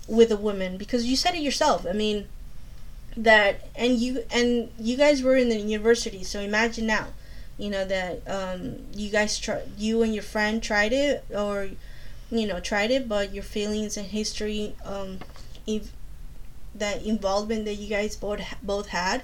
with 0.07 0.31
a 0.31 0.37
woman 0.37 0.77
because 0.77 1.05
you 1.05 1.15
said 1.15 1.35
it 1.35 1.41
yourself. 1.41 1.85
I 1.87 1.93
mean 1.93 2.27
that 3.15 3.67
and 3.75 3.99
you 3.99 4.23
and 4.31 4.69
you 4.79 4.95
guys 4.97 5.21
were 5.21 5.35
in 5.35 5.49
the 5.49 5.57
university 5.57 6.23
so 6.23 6.39
imagine 6.39 6.87
now 6.87 7.07
you 7.57 7.69
know 7.69 7.85
that 7.85 8.21
um, 8.27 8.77
you 8.93 9.09
guys 9.09 9.37
try 9.37 9.61
you 9.77 10.01
and 10.01 10.13
your 10.13 10.23
friend 10.23 10.63
tried 10.63 10.93
it 10.93 11.25
or 11.35 11.69
you 12.31 12.47
know 12.47 12.59
tried 12.59 12.91
it 12.91 13.07
but 13.07 13.33
your 13.33 13.43
feelings 13.43 13.97
and 13.97 14.07
history 14.07 14.75
um, 14.85 15.19
if 15.67 15.91
that 16.73 17.03
involvement 17.03 17.65
that 17.65 17.75
you 17.75 17.87
guys 17.87 18.15
both 18.15 18.41
both 18.63 18.87
had 18.87 19.23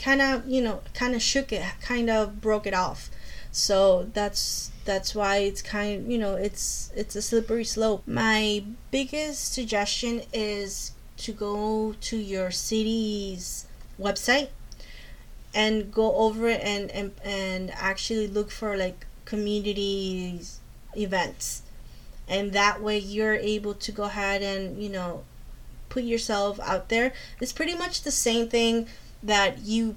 kind 0.00 0.22
of 0.22 0.48
you 0.48 0.60
know 0.60 0.80
kind 0.94 1.14
of 1.14 1.22
shook 1.22 1.52
it 1.52 1.64
kind 1.80 2.08
of 2.10 2.40
broke 2.40 2.66
it 2.66 2.74
off. 2.74 3.10
So 3.50 4.08
that's 4.12 4.70
that's 4.84 5.14
why 5.14 5.38
it's 5.38 5.62
kind 5.62 6.00
of 6.00 6.10
you 6.10 6.18
know 6.18 6.34
it's 6.34 6.92
it's 6.94 7.16
a 7.16 7.22
slippery 7.22 7.64
slope. 7.64 8.02
My 8.06 8.64
biggest 8.90 9.52
suggestion 9.52 10.22
is 10.32 10.92
to 11.18 11.32
go 11.32 11.94
to 12.00 12.16
your 12.16 12.50
city's 12.50 13.66
website 14.00 14.48
and 15.58 15.92
go 15.92 16.14
over 16.14 16.46
it 16.46 16.60
and, 16.62 16.88
and 16.92 17.10
and 17.24 17.72
actually 17.74 18.28
look 18.28 18.48
for 18.48 18.76
like 18.76 19.06
communities 19.24 20.60
events. 20.96 21.62
And 22.28 22.52
that 22.52 22.80
way 22.80 22.98
you're 22.98 23.34
able 23.34 23.74
to 23.74 23.90
go 23.90 24.04
ahead 24.04 24.40
and 24.40 24.80
you 24.80 24.88
know 24.88 25.24
put 25.88 26.04
yourself 26.04 26.60
out 26.60 26.90
there. 26.90 27.12
It's 27.40 27.52
pretty 27.52 27.74
much 27.74 28.02
the 28.02 28.12
same 28.12 28.48
thing 28.48 28.86
that 29.20 29.58
you 29.58 29.96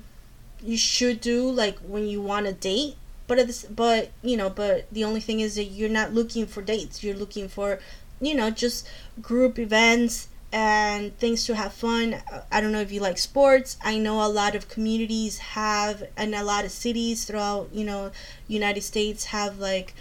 you 0.63 0.77
should 0.77 1.21
do 1.21 1.51
like 1.51 1.77
when 1.79 2.07
you 2.07 2.23
want 2.23 2.47
to 2.47 2.53
date. 2.53 2.95
But 3.27 3.37
this 3.45 3.63
but 3.65 4.09
you 4.23 4.37
know 4.37 4.49
but 4.49 4.91
the 4.91 5.03
only 5.03 5.21
thing 5.21 5.41
is 5.41 5.53
that 5.55 5.65
you're 5.65 5.89
not 5.89 6.11
looking 6.11 6.47
for 6.47 6.63
dates. 6.63 7.03
You're 7.03 7.15
looking 7.23 7.47
for 7.47 7.79
you 8.19 8.33
know 8.33 8.49
just 8.49 8.89
group 9.21 9.59
events 9.59 10.27
and 10.51 11.17
things 11.17 11.45
to 11.45 11.55
have 11.55 11.73
fun. 11.73 12.21
I 12.51 12.59
don't 12.59 12.71
know 12.71 12.81
if 12.81 12.91
you 12.91 12.99
like 12.99 13.17
sports. 13.17 13.77
I 13.81 13.97
know 13.97 14.25
a 14.25 14.27
lot 14.27 14.55
of 14.55 14.67
communities 14.67 15.37
have, 15.39 16.03
and 16.17 16.35
a 16.35 16.43
lot 16.43 16.65
of 16.65 16.71
cities 16.71 17.25
throughout, 17.25 17.69
you 17.73 17.85
know, 17.85 18.11
United 18.47 18.81
States 18.81 19.25
have 19.25 19.59
like 19.59 19.93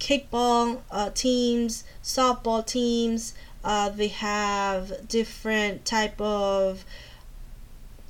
kickball 0.00 0.80
uh, 0.90 1.10
teams, 1.10 1.84
softball 2.02 2.66
teams. 2.66 3.34
Uh, 3.62 3.88
they 3.88 4.08
have 4.08 5.08
different 5.08 5.84
type 5.84 6.20
of 6.20 6.84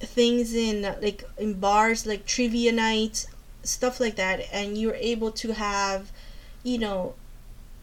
things 0.01 0.55
in 0.55 0.83
like 1.03 1.25
in 1.39 1.55
bars, 1.55 2.07
like 2.07 2.25
trivia 2.27 2.73
nights, 2.73 3.27
stuff 3.63 4.01
like 4.01 4.17
that, 4.17 4.47
and 4.53 4.79
you're 4.79 4.97
able 4.97 5.31
to 5.31 5.53
have, 5.53 6.11
you 6.63 6.79
know, 6.79 7.15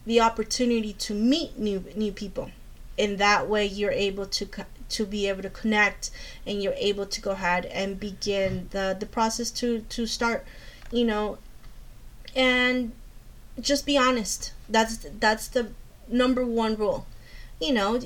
the 0.05 0.20
opportunity 0.20 0.93
to 0.93 1.13
meet 1.13 1.58
new 1.58 1.84
new 1.96 2.12
people 2.12 2.50
in 2.98 3.17
that 3.17 3.48
way 3.48 3.65
you're 3.65 3.91
able 3.91 4.25
to 4.25 4.48
to 4.89 5.05
be 5.05 5.27
able 5.27 5.41
to 5.41 5.50
connect 5.50 6.12
and 6.45 6.62
you're 6.62 6.74
able 6.77 7.05
to 7.05 7.21
go 7.21 7.31
ahead 7.31 7.65
and 7.67 8.00
begin 8.00 8.67
the 8.71 8.95
the 9.00 9.05
process 9.05 9.50
to 9.51 9.81
to 9.81 10.05
start 10.05 10.45
you 10.91 11.05
know. 11.05 11.38
And 12.36 12.91
just 13.60 13.86
be 13.86 13.98
honest. 13.98 14.53
That's 14.69 14.98
that's 15.19 15.48
the 15.48 15.71
number 16.07 16.45
one 16.45 16.75
rule. 16.75 17.07
You 17.60 17.74
know 17.74 18.00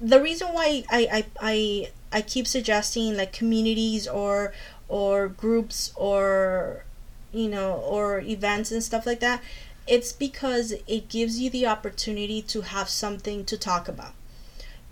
the 0.00 0.20
reason 0.20 0.48
why 0.48 0.82
I, 0.90 1.08
I 1.12 1.24
i 1.40 1.90
i 2.10 2.22
keep 2.22 2.48
suggesting 2.48 3.16
like 3.16 3.32
communities 3.32 4.08
or 4.08 4.52
or 4.88 5.28
groups 5.28 5.92
or 5.94 6.84
you 7.32 7.48
know 7.48 7.74
or 7.74 8.18
events 8.20 8.72
and 8.72 8.82
stuff 8.82 9.06
like 9.06 9.20
that 9.20 9.40
it's 9.86 10.12
because 10.12 10.72
it 10.86 11.08
gives 11.08 11.40
you 11.40 11.50
the 11.50 11.66
opportunity 11.66 12.42
to 12.42 12.62
have 12.62 12.88
something 12.88 13.44
to 13.44 13.56
talk 13.56 13.88
about. 13.88 14.14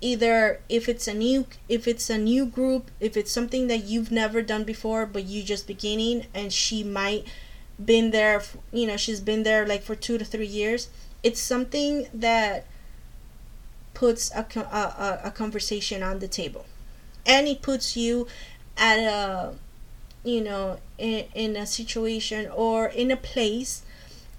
Either 0.01 0.61
if 0.69 0.89
it's 0.89 1.07
a 1.07 1.15
new 1.15 1.47
if 1.69 1.87
it's 1.87 2.09
a 2.09 2.17
new 2.17 2.47
group 2.47 2.91
if 3.01 3.17
it's 3.19 3.31
something 3.31 3.67
that 3.67 3.85
you've 3.85 4.11
never 4.11 4.41
done 4.41 4.65
before 4.65 5.05
but 5.05 5.25
you 5.25 5.43
just 5.43 5.67
beginning 5.67 6.27
and 6.33 6.55
she 6.55 6.83
might 6.83 7.25
been 7.83 8.11
there 8.11 8.43
you 8.73 8.87
know 8.87 8.97
she's 8.97 9.21
been 9.21 9.43
there 9.43 9.67
like 9.67 9.83
for 9.83 9.95
two 9.95 10.17
to 10.17 10.25
three 10.25 10.47
years 10.47 10.89
it's 11.23 11.39
something 11.41 12.07
that 12.15 12.67
puts 13.95 14.31
a, 14.33 14.47
a, 14.57 15.21
a 15.25 15.31
conversation 15.31 16.03
on 16.03 16.21
the 16.21 16.29
table. 16.29 16.65
And 17.27 17.47
it 17.47 17.61
puts 17.63 17.97
you 17.97 18.27
at 18.77 18.99
a 18.99 19.55
you 20.25 20.43
know 20.43 20.79
in, 20.99 21.25
in 21.35 21.57
a 21.57 21.67
situation 21.67 22.51
or 22.55 22.87
in 22.87 23.11
a 23.11 23.17
place 23.17 23.83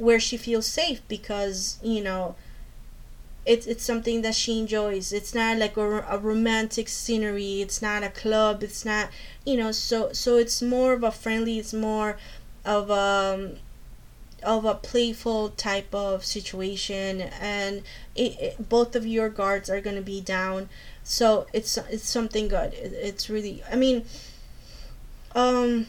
where 0.01 0.19
she 0.19 0.35
feels 0.37 0.65
safe 0.65 0.99
because 1.07 1.77
you 1.83 2.01
know 2.03 2.35
it's 3.45 3.65
it's 3.67 3.83
something 3.83 4.21
that 4.23 4.35
she 4.35 4.59
enjoys. 4.59 5.11
It's 5.13 5.33
not 5.33 5.57
like 5.57 5.77
a, 5.77 6.01
a 6.09 6.17
romantic 6.17 6.87
scenery. 6.89 7.61
It's 7.61 7.81
not 7.81 8.03
a 8.03 8.09
club. 8.09 8.63
It's 8.63 8.83
not 8.85 9.09
you 9.45 9.57
know 9.57 9.71
so 9.71 10.11
so 10.13 10.37
it's 10.37 10.61
more 10.61 10.93
of 10.93 11.03
a 11.03 11.11
friendly 11.11 11.57
it's 11.59 11.73
more 11.73 12.17
of 12.65 12.89
a 12.89 13.35
um, 13.35 13.57
of 14.43 14.65
a 14.65 14.73
playful 14.75 15.49
type 15.49 15.93
of 15.93 16.25
situation. 16.25 17.21
And 17.39 17.83
it, 18.15 18.39
it, 18.41 18.69
both 18.69 18.95
of 18.95 19.05
your 19.05 19.29
guards 19.29 19.69
are 19.69 19.81
going 19.81 19.95
to 19.95 20.01
be 20.01 20.21
down. 20.21 20.69
So 21.03 21.45
it's 21.53 21.77
it's 21.77 22.07
something 22.09 22.47
good. 22.47 22.73
It, 22.73 22.93
it's 22.93 23.29
really 23.29 23.63
i 23.71 23.75
mean 23.75 24.05
um 25.35 25.87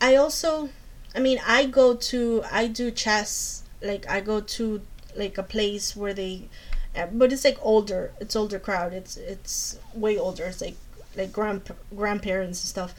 i 0.00 0.14
also 0.16 0.68
I 1.16 1.20
mean, 1.20 1.40
I 1.46 1.66
go 1.66 1.94
to 1.94 2.44
I 2.50 2.66
do 2.66 2.90
chess. 2.90 3.62
Like 3.82 4.08
I 4.08 4.20
go 4.20 4.40
to 4.40 4.82
like 5.16 5.38
a 5.38 5.42
place 5.42 5.96
where 5.96 6.12
they, 6.14 6.48
uh, 6.94 7.06
but 7.12 7.32
it's 7.32 7.44
like 7.44 7.58
older. 7.62 8.12
It's 8.20 8.36
older 8.36 8.58
crowd. 8.58 8.92
It's 8.92 9.16
it's 9.16 9.78
way 9.94 10.18
older. 10.18 10.44
It's 10.44 10.60
like 10.60 10.76
like 11.16 11.32
grand 11.32 11.62
grandparents 11.94 12.62
and 12.62 12.68
stuff. 12.68 12.94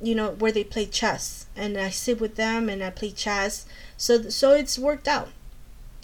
You 0.00 0.14
know 0.14 0.30
where 0.30 0.52
they 0.52 0.64
play 0.64 0.86
chess, 0.86 1.46
and 1.56 1.76
I 1.76 1.90
sit 1.90 2.20
with 2.20 2.36
them 2.36 2.68
and 2.68 2.82
I 2.84 2.90
play 2.90 3.10
chess. 3.10 3.66
So 3.96 4.28
so 4.30 4.52
it's 4.52 4.78
worked 4.78 5.08
out 5.08 5.28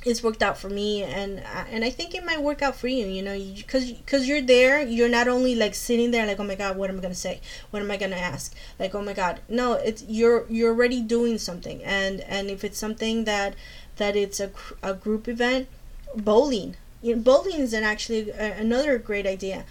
it's 0.04 0.22
worked 0.22 0.42
out 0.42 0.58
for 0.58 0.68
me 0.68 1.02
and 1.02 1.40
uh, 1.40 1.64
and 1.70 1.84
I 1.84 1.90
think 1.90 2.14
it 2.14 2.24
might 2.24 2.42
work 2.42 2.62
out 2.62 2.76
for 2.76 2.88
you 2.88 3.06
you 3.06 3.22
know 3.22 3.38
because 3.38 3.92
because 3.92 4.28
you're 4.28 4.40
there 4.40 4.82
you're 4.82 5.08
not 5.08 5.28
only 5.28 5.54
like 5.54 5.74
sitting 5.74 6.10
there 6.10 6.26
like 6.26 6.40
oh 6.40 6.44
my 6.44 6.54
god 6.54 6.76
what 6.76 6.90
am 6.90 6.98
I 6.98 7.02
gonna 7.02 7.14
say? 7.14 7.40
What 7.70 7.82
am 7.82 7.90
I 7.90 7.96
gonna 7.96 8.16
ask? 8.16 8.54
Like 8.78 8.94
oh 8.94 9.02
my 9.02 9.12
god. 9.12 9.40
No 9.48 9.74
it's 9.74 10.04
you're 10.08 10.46
you're 10.48 10.70
already 10.70 11.00
doing 11.00 11.38
something 11.38 11.82
and 11.84 12.20
and 12.22 12.50
if 12.50 12.64
it's 12.64 12.78
something 12.78 13.24
that 13.24 13.54
that 13.96 14.16
it's 14.16 14.40
a, 14.40 14.50
a 14.82 14.94
group 14.94 15.28
event 15.28 15.68
bowling. 16.14 16.76
You 17.02 17.16
know 17.16 17.22
bowling 17.22 17.60
is 17.60 17.72
an 17.72 17.84
actually 17.84 18.30
a, 18.30 18.52
another 18.58 18.98
great 18.98 19.26
idea 19.26 19.64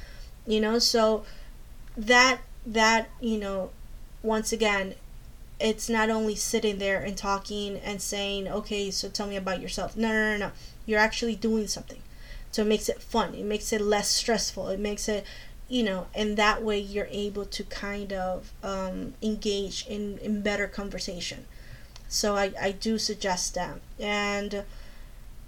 you 0.45 0.59
know 0.59 0.79
so 0.79 1.23
that 1.97 2.41
that 2.65 3.09
you 3.19 3.38
know 3.38 3.69
once 4.23 4.51
again 4.51 4.95
it's 5.62 5.89
not 5.89 6.10
only 6.10 6.36
sitting 6.36 6.77
there 6.77 7.01
and 7.01 7.15
talking 7.18 7.77
and 7.77 8.01
saying 8.01 8.48
okay 8.48 8.91
so 8.91 9.10
tell 9.10 9.27
me 9.27 9.36
about 9.36 9.62
yourself. 9.62 9.96
No 9.96 10.10
no 10.10 10.32
no 10.32 10.38
no 10.38 10.51
you're 10.86 11.00
actually 11.00 11.36
doing 11.36 11.68
something. 11.68 12.01
So 12.51 12.63
it 12.63 12.68
makes 12.68 12.89
it 12.89 13.01
fun. 13.01 13.34
It 13.36 13.46
makes 13.46 13.72
it 13.72 13.80
less 13.82 14.10
stressful. 14.10 14.70
It 14.70 14.80
makes 14.80 15.08
it 15.08 15.25
you 15.70 15.84
know 15.84 16.08
and 16.13 16.36
that 16.38 16.63
way 16.63 16.80
you're 16.80 17.08
able 17.12 17.46
to 17.46 17.63
kind 17.63 18.12
of 18.12 18.51
um, 18.63 19.13
engage 19.22 19.86
in, 19.88 20.18
in 20.20 20.41
better 20.41 20.68
conversation. 20.68 21.46
So 22.10 22.36
I, 22.36 22.51
I 22.60 22.72
do 22.72 22.98
suggest 22.98 23.56
that. 23.56 23.80
And 24.00 24.63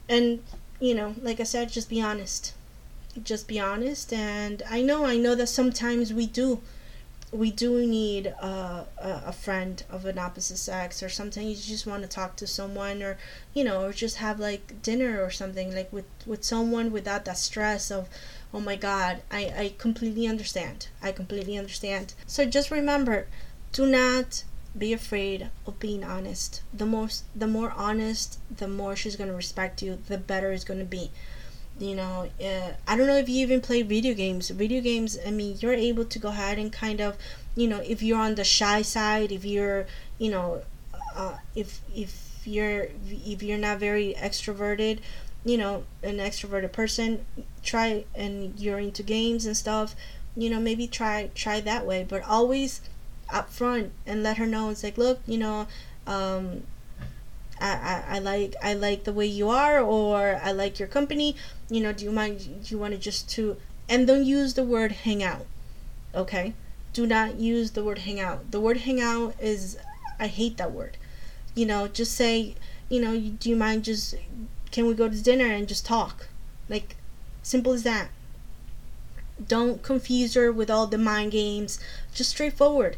and 0.09 0.43
you 0.79 0.93
know 0.93 1.15
like 1.21 1.39
i 1.39 1.43
said 1.43 1.71
just 1.71 1.89
be 1.89 2.01
honest. 2.01 2.53
Just 3.21 3.47
be 3.47 3.59
honest. 3.59 4.13
And 4.13 4.61
i 4.69 4.81
know 4.81 5.05
i 5.05 5.17
know 5.17 5.35
that 5.35 5.47
sometimes 5.47 6.13
we 6.13 6.27
do 6.27 6.61
we 7.33 7.49
do 7.49 7.85
need 7.85 8.31
uh, 8.41 8.83
a, 8.97 9.23
a 9.27 9.33
friend 9.33 9.83
of 9.89 10.05
an 10.05 10.19
opposite 10.19 10.57
sex 10.57 11.01
or 11.01 11.09
sometimes 11.09 11.67
you 11.67 11.73
just 11.73 11.87
want 11.87 12.03
to 12.03 12.07
talk 12.07 12.35
to 12.35 12.45
someone 12.45 13.01
or 13.01 13.17
you 13.55 13.63
know 13.63 13.83
or 13.83 13.91
just 13.91 14.17
have 14.17 14.39
like 14.39 14.81
dinner 14.83 15.21
or 15.21 15.31
something 15.31 15.73
like 15.73 15.91
with 15.91 16.05
with 16.27 16.43
someone 16.43 16.91
without 16.91 17.25
that 17.25 17.37
stress 17.37 17.89
of 17.89 18.07
oh 18.53 18.59
my 18.59 18.75
god 18.75 19.21
i 19.31 19.51
i 19.57 19.73
completely 19.79 20.27
understand. 20.27 20.87
I 21.01 21.11
completely 21.11 21.57
understand. 21.57 22.13
So 22.27 22.45
just 22.45 22.69
remember 22.69 23.27
do 23.71 23.87
not 23.87 24.43
be 24.77 24.93
afraid 24.93 25.49
of 25.65 25.79
being 25.79 26.03
honest. 26.03 26.61
The 26.71 26.85
most 26.85 27.25
the 27.35 27.47
more 27.47 27.71
honest 27.75 28.37
the 28.55 28.67
more 28.67 28.95
she's 28.95 29.15
going 29.15 29.29
to 29.29 29.35
respect 29.35 29.81
you 29.81 29.97
the 30.07 30.19
better 30.19 30.51
it's 30.51 30.63
going 30.63 30.79
to 30.79 30.85
be 30.85 31.09
you 31.79 31.95
know 31.95 32.29
uh, 32.43 32.71
i 32.87 32.95
don't 32.95 33.07
know 33.07 33.17
if 33.17 33.27
you 33.27 33.41
even 33.41 33.59
play 33.59 33.81
video 33.81 34.13
games. 34.13 34.49
Video 34.49 34.81
games 34.81 35.17
i 35.25 35.31
mean 35.31 35.57
you're 35.59 35.73
able 35.73 36.05
to 36.05 36.19
go 36.19 36.29
ahead 36.29 36.57
and 36.57 36.71
kind 36.71 37.01
of 37.01 37.17
you 37.55 37.67
know 37.67 37.81
if 37.85 38.01
you're 38.01 38.19
on 38.19 38.35
the 38.35 38.43
shy 38.43 38.81
side 38.81 39.31
if 39.31 39.43
you're 39.43 39.85
you 40.17 40.29
know 40.29 40.61
uh, 41.15 41.37
if 41.55 41.81
if 41.95 42.41
you're 42.45 42.87
if 43.07 43.41
you're 43.41 43.57
not 43.57 43.79
very 43.79 44.15
extroverted 44.17 44.99
you 45.45 45.57
know 45.57 45.83
an 46.03 46.17
extroverted 46.17 46.71
person 46.71 47.25
try 47.63 48.05
and 48.15 48.59
you're 48.59 48.79
into 48.79 49.03
games 49.03 49.45
and 49.45 49.57
stuff 49.57 49.95
you 50.35 50.49
know 50.49 50.59
maybe 50.59 50.87
try 50.87 51.29
try 51.35 51.59
that 51.61 51.85
way. 51.85 52.05
But 52.07 52.23
always 52.23 52.81
up 53.31 53.49
front 53.49 53.91
and 54.05 54.23
let 54.23 54.37
her 54.37 54.45
know. 54.45 54.69
It's 54.69 54.83
like 54.83 54.97
look 54.97 55.19
you 55.25 55.37
know 55.37 55.67
um, 56.07 56.63
I, 57.61 58.03
I, 58.07 58.19
like 58.19 58.55
I 58.61 58.73
like 58.73 59.03
the 59.03 59.13
way 59.13 59.25
you 59.25 59.49
are 59.49 59.79
or 59.79 60.39
I 60.43 60.51
like 60.51 60.79
your 60.79 60.87
company. 60.87 61.35
You 61.69 61.81
know 61.81 61.93
do 61.93 62.03
you 62.03 62.11
mind 62.11 62.39
do 62.39 62.69
you 62.69 62.77
want 62.77 62.93
to 62.93 62.99
just 62.99 63.29
to 63.31 63.57
and 63.87 64.07
don't 64.07 64.25
use 64.25 64.53
the 64.53 64.63
word 64.63 64.91
hang 64.91 65.23
out 65.23 65.45
okay? 66.13 66.53
Do 66.93 67.07
not 67.07 67.39
use 67.39 67.71
the 67.71 67.83
word 67.83 67.99
hang 67.99 68.19
out 68.19 68.51
the 68.51 68.59
word 68.59 68.77
hang 68.77 69.01
out 69.01 69.35
is 69.39 69.77
I 70.19 70.27
hate 70.27 70.57
that 70.57 70.71
word. 70.71 70.97
You 71.55 71.65
know 71.65 71.87
just 71.87 72.13
say 72.13 72.55
you 72.89 73.01
know 73.01 73.19
do 73.19 73.49
you 73.49 73.55
mind 73.55 73.83
just 73.83 74.15
can 74.71 74.85
we 74.85 74.93
go 74.93 75.07
to 75.07 75.23
dinner 75.23 75.45
and 75.45 75.67
just 75.67 75.85
talk? 75.85 76.27
Like 76.67 76.95
simple 77.43 77.73
as 77.73 77.83
that. 77.83 78.09
Don't 79.45 79.81
confuse 79.83 80.33
her 80.33 80.51
with 80.51 80.69
all 80.69 80.87
the 80.87 80.97
mind 80.97 81.31
games. 81.31 81.79
Just 82.13 82.31
straightforward. 82.31 82.97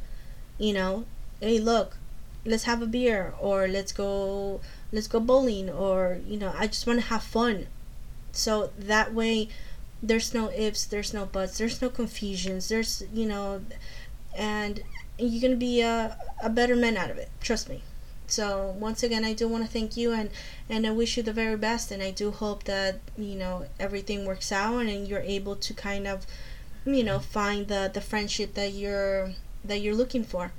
You 0.58 0.74
know 0.74 1.06
hey 1.42 1.60
look 1.60 1.98
let's 2.46 2.64
have 2.64 2.82
a 2.82 2.86
beer 2.88 3.34
or 3.40 3.68
let's 3.68 3.92
go 3.92 4.62
let's 4.92 5.08
go 5.08 5.20
bowling 5.20 5.70
or 5.70 6.20
you 6.28 6.38
know 6.38 6.54
i 6.58 6.68
just 6.68 6.86
want 6.88 7.00
to 7.00 7.06
have 7.08 7.24
fun. 7.24 7.68
So 8.32 8.72
that 8.78 9.14
way 9.14 9.50
there's 10.04 10.34
no 10.34 10.52
ifs 10.52 10.86
there's 10.86 11.14
no 11.14 11.26
buts 11.26 11.58
there's 11.58 11.82
no 11.82 11.90
confusions 11.90 12.70
there's 12.70 13.04
you 13.14 13.26
know 13.26 13.62
and 14.36 14.84
you're 15.18 15.42
gonna 15.42 15.56
be 15.56 15.82
a, 15.82 16.18
a 16.44 16.50
better 16.50 16.76
man 16.76 16.98
out 16.98 17.10
of 17.10 17.18
it 17.18 17.30
trust 17.42 17.70
me. 17.70 17.82
So 18.28 18.76
once 18.80 19.04
again 19.04 19.24
i 19.26 19.34
do 19.34 19.48
want 19.48 19.64
to 19.66 19.70
thank 19.72 19.96
you 19.98 20.12
and 20.12 20.30
and 20.70 20.86
i 20.88 20.92
wish 20.92 21.16
you 21.18 21.24
the 21.24 21.34
very 21.34 21.58
best 21.58 21.92
and 21.92 22.02
i 22.04 22.12
do 22.12 22.32
hope 22.32 22.64
that 22.66 23.00
you 23.18 23.36
know 23.36 23.68
everything 23.80 24.26
works 24.26 24.52
out 24.52 24.86
and 24.86 25.08
you're 25.08 25.20
able 25.22 25.56
to 25.56 25.74
kind 25.74 26.08
of 26.08 26.26
you 26.86 27.04
know 27.04 27.20
find 27.20 27.68
the 27.68 27.90
the 27.94 28.02
friendship 28.02 28.54
that 28.56 28.74
you're 28.74 29.32
that 29.64 29.80
you're 29.80 29.96
looking 29.96 30.24
for 30.24 30.52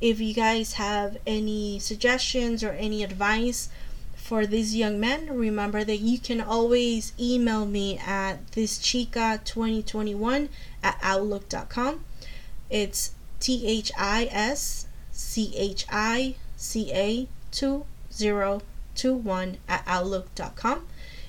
if 0.00 0.20
you 0.20 0.34
guys 0.34 0.74
have 0.74 1.16
any 1.26 1.78
suggestions 1.78 2.62
or 2.62 2.72
any 2.72 3.02
advice 3.02 3.68
for 4.14 4.46
these 4.46 4.74
young 4.74 4.98
men, 4.98 5.34
remember 5.34 5.84
that 5.84 5.98
you 5.98 6.18
can 6.18 6.40
always 6.40 7.12
email 7.18 7.64
me 7.64 7.98
at 7.98 8.50
thischica2021 8.50 10.48
at 10.82 10.98
outlook.com. 11.00 12.04
It's 12.68 13.12
T 13.38 13.66
H 13.66 13.92
I 13.96 14.28
S 14.30 14.86
C 15.12 15.52
H 15.56 15.86
I 15.90 16.34
C 16.56 16.90
A 16.92 17.28
2021 17.52 19.58
at 19.68 19.84
outlook.com. 19.86 20.86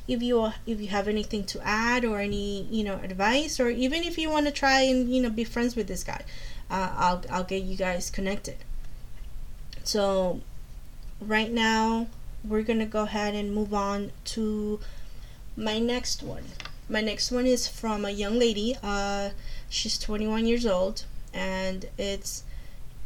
If 0.08 0.24
you 0.24 0.52
if 0.66 0.82
you 0.82 0.88
have 0.88 1.08
anything 1.08 1.44
to 1.46 1.62
add 1.64 2.06
or 2.06 2.20
any 2.20 2.64
you 2.64 2.84
know 2.84 3.00
advice 3.04 3.60
or 3.60 3.70
even 3.70 4.04
if 4.04 4.18
you 4.18 4.30
want 4.30 4.48
to 4.48 4.52
try 4.52 4.82
and 4.82 5.14
you 5.14 5.22
know 5.22 5.30
be 5.30 5.44
friends 5.44 5.76
with 5.76 5.88
this 5.88 6.04
guy, 6.04 6.24
uh, 6.70 6.92
I'll 6.96 7.24
I'll 7.30 7.44
get 7.44 7.64
you 7.64 7.76
guys 7.76 8.10
connected. 8.10 8.58
So 9.84 10.42
right 11.22 11.52
now 11.52 12.08
we're 12.44 12.64
gonna 12.64 12.86
go 12.86 13.04
ahead 13.04 13.36
and 13.36 13.54
move 13.54 13.74
on 13.74 14.12
to 14.26 14.80
my 15.56 15.80
next 15.80 16.24
one. 16.24 16.44
My 16.90 17.02
next 17.02 17.32
one 17.32 17.46
is 17.46 17.68
from 17.68 18.06
a 18.06 18.12
young 18.12 18.40
lady. 18.40 18.78
Uh, 18.82 19.32
she's 19.70 19.98
21 19.98 20.46
years 20.46 20.66
old, 20.66 21.04
and 21.34 21.86
it's 21.98 22.44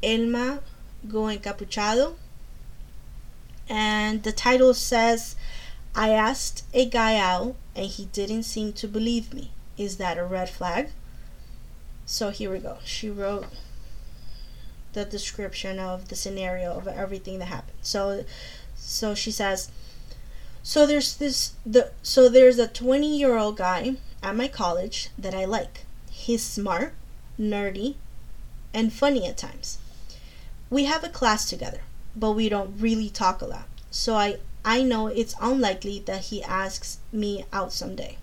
Elma 0.04 0.62
Go 1.08 1.24
Encapuchado. 1.24 2.16
And 3.68 4.24
the 4.24 4.32
title 4.32 4.74
says, 4.74 5.36
I 5.96 6.10
asked 6.10 6.66
a 6.74 6.86
guy 6.86 7.16
out 7.16 7.56
and 7.76 7.88
he 7.88 8.06
didn't 8.06 8.44
seem 8.44 8.74
to 8.74 8.88
believe 8.88 9.34
me. 9.34 9.52
Is 9.78 9.98
that 9.98 10.18
a 10.18 10.26
red 10.26 10.50
flag? 10.50 10.90
So 12.06 12.30
here 12.30 12.52
we 12.52 12.60
go. 12.60 12.78
She 12.84 13.10
wrote 13.10 13.46
the 14.94 15.06
description 15.06 15.80
of 15.80 16.10
the 16.10 16.16
scenario 16.16 16.74
of 16.74 16.88
everything 16.88 17.40
that 17.40 17.46
happened. 17.46 17.78
So 17.82 18.26
so 18.76 19.16
she 19.16 19.32
says 19.32 19.72
so 20.64 20.86
there's 20.86 21.16
this 21.16 21.54
the 21.66 21.92
so 22.04 22.30
there's 22.30 22.60
a 22.60 22.68
20 22.68 23.18
year 23.18 23.38
old 23.38 23.58
guy 23.58 23.96
at 24.22 24.36
my 24.36 24.48
college 24.48 25.10
that 25.18 25.34
I 25.34 25.46
like. 25.46 25.86
He's 26.12 26.44
smart, 26.44 26.94
nerdy, 27.40 27.96
and 28.74 28.94
funny 28.94 29.26
at 29.26 29.38
times. 29.38 29.80
We 30.70 30.86
have 30.86 31.04
a 31.04 31.10
class 31.10 31.50
together, 31.50 31.82
but 32.16 32.32
we 32.34 32.48
don't 32.48 32.80
really 32.80 33.10
talk 33.10 33.42
a 33.42 33.46
lot. 33.46 33.68
So 33.90 34.16
I 34.16 34.38
I 34.64 34.84
know 34.84 35.08
it's 35.08 35.34
unlikely 35.42 36.00
that 36.06 36.26
he 36.26 36.44
asks 36.44 37.00
me 37.12 37.46
out 37.52 37.74
someday. 37.74 38.18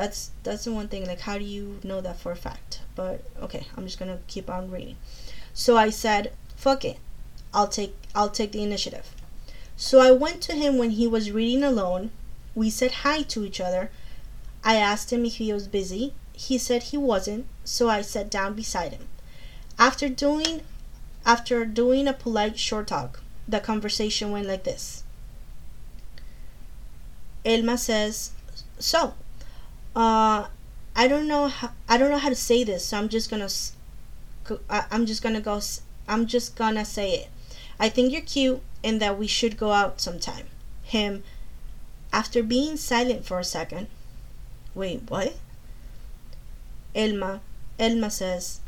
That's 0.00 0.30
that's 0.44 0.64
the 0.64 0.72
one 0.72 0.88
thing 0.88 1.06
like 1.06 1.20
how 1.20 1.36
do 1.36 1.44
you 1.44 1.78
know 1.84 2.00
that 2.00 2.18
for 2.18 2.32
a 2.32 2.36
fact? 2.36 2.80
But 2.94 3.22
okay, 3.42 3.66
I'm 3.76 3.84
just 3.84 3.98
to 3.98 4.18
keep 4.28 4.48
on 4.48 4.70
reading. 4.70 4.96
So 5.52 5.76
I 5.76 5.90
said, 5.90 6.32
"Fuck 6.56 6.86
it. 6.86 6.96
I'll 7.52 7.68
take 7.68 7.94
I'll 8.14 8.30
take 8.30 8.52
the 8.52 8.62
initiative." 8.62 9.14
So 9.76 10.00
I 10.00 10.10
went 10.10 10.40
to 10.44 10.54
him 10.54 10.78
when 10.78 10.92
he 10.92 11.06
was 11.06 11.30
reading 11.32 11.62
alone. 11.62 12.12
We 12.54 12.70
said 12.70 12.92
hi 13.04 13.20
to 13.24 13.44
each 13.44 13.60
other. 13.60 13.90
I 14.64 14.76
asked 14.76 15.12
him 15.12 15.26
if 15.26 15.34
he 15.36 15.52
was 15.52 15.68
busy. 15.68 16.14
He 16.32 16.56
said 16.56 16.84
he 16.84 16.96
wasn't, 16.96 17.44
so 17.64 17.90
I 17.90 18.00
sat 18.00 18.30
down 18.30 18.54
beside 18.54 18.92
him. 18.92 19.06
After 19.78 20.08
doing 20.08 20.62
after 21.26 21.66
doing 21.66 22.08
a 22.08 22.14
polite 22.14 22.58
short 22.58 22.86
talk, 22.86 23.20
the 23.46 23.60
conversation 23.60 24.30
went 24.32 24.48
like 24.48 24.64
this. 24.64 25.04
Elma 27.44 27.76
says, 27.76 28.30
"So, 28.78 29.12
uh, 29.94 30.46
I 30.94 31.08
don't 31.08 31.28
know 31.28 31.48
how, 31.48 31.72
I 31.88 31.98
don't 31.98 32.10
know 32.10 32.18
how 32.18 32.28
to 32.28 32.34
say 32.34 32.64
this, 32.64 32.86
so 32.86 32.98
I'm 32.98 33.08
just 33.08 33.30
gonna 33.30 33.48
I'm 34.68 35.06
just 35.06 35.22
gonna 35.22 35.40
go. 35.40 35.60
I'm 36.08 36.26
just 36.26 36.56
gonna 36.56 36.84
say 36.84 37.12
it. 37.14 37.28
I 37.78 37.88
think 37.88 38.12
you're 38.12 38.22
cute 38.22 38.60
and 38.82 39.00
that 39.00 39.18
we 39.18 39.26
should 39.26 39.56
go 39.56 39.72
out 39.72 40.00
sometime. 40.00 40.46
Him, 40.82 41.22
after 42.12 42.42
being 42.42 42.76
silent 42.76 43.24
for 43.24 43.38
a 43.38 43.44
second. 43.44 43.86
Wait, 44.74 45.02
what? 45.08 45.34
Elma. 46.94 47.40
Elma 47.78 48.10
says. 48.10 48.60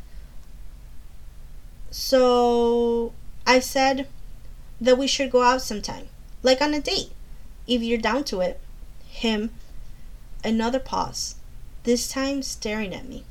So 1.91 3.13
I 3.45 3.59
said 3.59 4.07
that 4.81 4.97
we 4.97 5.07
should 5.07 5.31
go 5.31 5.43
out 5.43 5.61
sometime, 5.61 6.07
like 6.41 6.61
on 6.61 6.73
a 6.73 6.79
date, 6.79 7.11
if 7.67 7.81
you're 7.81 7.99
down 7.99 8.23
to 8.25 8.41
it. 8.41 8.59
Him. 9.05 9.51
Another 10.45 10.79
pause, 10.79 11.35
this 11.83 12.09
time 12.09 12.43
staring 12.43 12.93
at 12.93 13.07
me. 13.07 13.23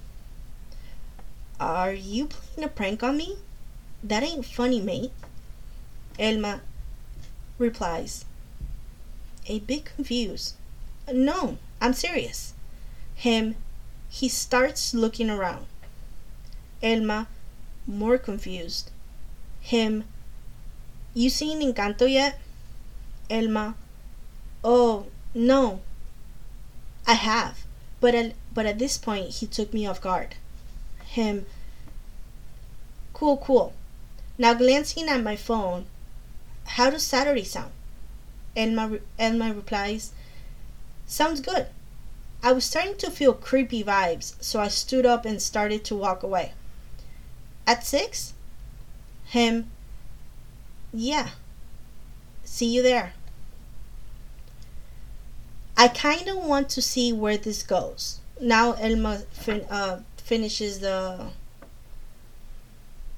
Are 1.61 1.93
you 1.93 2.27
playing 2.27 2.65
a 2.65 2.69
prank 2.69 3.03
on 3.03 3.19
me? 3.19 3.37
That 4.03 4.23
ain't 4.23 4.47
funny, 4.47 4.81
mate. 4.81 5.13
Elma, 6.19 6.63
replies, 7.59 8.25
a 9.47 9.59
bit 9.61 9.85
confused, 9.85 10.55
No, 11.13 11.59
I'm 11.81 11.93
serious. 11.93 12.55
Him, 13.15 13.57
he 14.09 14.29
starts 14.29 14.95
looking 14.95 15.29
around. 15.29 15.67
Elma, 16.83 17.29
more 17.87 18.19
confused. 18.19 18.91
Him, 19.61 20.05
you 21.13 21.29
seen 21.29 21.61
Encanto 21.61 22.11
yet? 22.11 22.41
Elma, 23.29 23.75
oh, 24.65 25.07
no. 25.35 25.81
I 27.07 27.15
have, 27.15 27.67
but 28.01 28.15
at, 28.15 28.35
but 28.55 28.67
at 28.67 28.79
this 28.79 28.99
point 28.99 29.31
he 29.37 29.47
took 29.47 29.73
me 29.73 29.87
off 29.87 30.01
guard. 30.01 30.37
Him, 31.05 31.47
cool, 33.13 33.37
cool. 33.39 33.75
Now 34.39 34.55
glancing 34.55 35.09
at 35.09 35.23
my 35.23 35.37
phone, 35.37 35.87
how 36.65 36.91
does 36.91 37.03
Saturday 37.03 37.45
sound? 37.45 37.73
Elma, 38.57 38.99
Elma 39.19 39.53
replies, 39.53 40.13
Sounds 41.07 41.41
good. 41.41 41.67
I 42.43 42.53
was 42.53 42.65
starting 42.65 42.97
to 42.97 43.11
feel 43.11 43.35
creepy 43.35 43.85
vibes, 43.85 44.35
so 44.43 44.61
I 44.61 44.69
stood 44.69 45.07
up 45.07 45.25
and 45.25 45.41
started 45.41 45.85
to 45.85 45.97
walk 45.97 46.23
away. 46.23 46.53
At 47.67 47.87
six? 47.87 48.35
Him, 49.27 49.71
yeah. 50.93 51.31
See 52.45 52.67
you 52.67 52.83
there. 52.83 53.15
I 55.77 55.89
kind 55.89 56.29
of 56.29 56.37
want 56.37 56.69
to 56.71 56.83
see 56.83 57.13
where 57.13 57.37
this 57.37 57.63
goes. 57.63 58.21
Now 58.41 58.73
Elma 58.73 59.23
fin- 59.33 59.67
uh, 59.71 60.01
finishes 60.17 60.81
the 60.81 61.29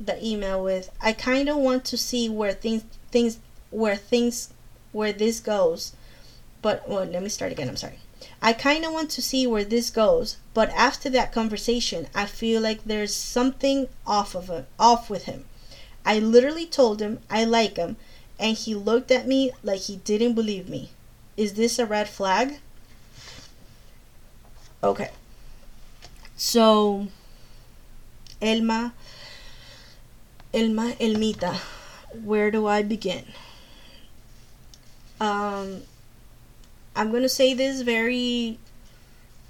the 0.01 0.25
email 0.25 0.62
with 0.62 0.90
I 1.01 1.12
kind 1.12 1.49
of 1.49 1.57
want 1.57 1.85
to 1.87 1.97
see 1.97 2.29
where 2.29 2.53
things 2.53 2.85
things 3.11 3.38
where 3.71 3.97
things 3.97 4.53
where 4.93 5.12
this 5.12 5.40
goes. 5.40 5.93
But 6.62 6.88
well, 6.88 7.05
let 7.05 7.23
me 7.23 7.29
start 7.29 7.53
again. 7.53 7.69
I'm 7.69 7.77
sorry. 7.77 7.99
I 8.40 8.53
kind 8.53 8.85
of 8.85 8.93
want 8.93 9.11
to 9.11 9.23
see 9.23 9.47
where 9.47 9.64
this 9.64 9.90
goes, 9.90 10.37
but 10.55 10.71
after 10.71 11.11
that 11.11 11.33
conversation, 11.33 12.07
I 12.14 12.27
feel 12.27 12.61
like 12.62 12.85
there's 12.85 13.14
something 13.14 13.88
off 14.07 14.35
of 14.35 14.49
it, 14.51 14.67
off 14.79 15.11
with 15.11 15.25
him. 15.25 15.45
I 16.07 16.19
literally 16.19 16.67
told 16.67 17.01
him 17.01 17.21
I 17.29 17.45
like 17.45 17.77
him, 17.77 17.97
and 18.38 18.57
he 18.57 18.75
looked 18.75 19.11
at 19.11 19.27
me 19.27 19.53
like 19.62 19.83
he 19.83 19.97
didn't 19.97 20.35
believe 20.35 20.69
me. 20.69 20.90
Is 21.37 21.55
this 21.55 21.79
a 21.79 21.87
red 21.87 22.09
flag? 22.09 22.59
Okay. 24.83 25.11
So, 26.37 27.09
Elma, 28.40 28.92
Elma, 30.53 30.92
Elmita, 31.01 31.55
where 32.23 32.51
do 32.51 32.66
I 32.66 32.83
begin? 32.83 33.25
Um, 35.20 35.83
I'm 36.94 37.11
gonna 37.11 37.29
say 37.29 37.55
this 37.55 37.81
very 37.83 38.59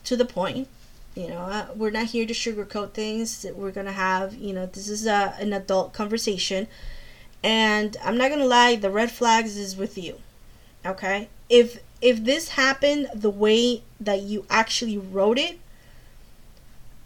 to 0.05 0.16
the 0.16 0.25
point. 0.25 0.68
You 1.14 1.29
know, 1.29 1.38
uh, 1.38 1.66
we're 1.75 1.90
not 1.90 2.07
here 2.07 2.27
to 2.27 2.35
sugarcoat 2.35 2.92
things. 2.92 3.44
We're 3.55 3.70
gonna 3.70 3.92
have, 3.92 4.35
you 4.35 4.53
know, 4.53 4.66
this 4.66 4.88
is 4.88 5.07
a, 5.07 5.35
an 5.38 5.53
adult 5.53 5.92
conversation, 5.92 6.68
and 7.42 7.97
I'm 8.05 8.16
not 8.16 8.31
gonna 8.31 8.47
lie. 8.47 8.77
The 8.77 8.90
red 8.90 9.11
flags 9.11 9.57
is 9.57 9.77
with 9.77 9.99
you. 9.99 10.20
Okay, 10.87 11.29
if 11.48 11.80
if 12.00 12.24
this 12.24 12.50
happened 12.50 13.09
the 13.14 13.30
way 13.30 13.83
that 14.00 14.20
you 14.22 14.44
actually 14.50 14.98
wrote 14.98 15.38
it, 15.38 15.59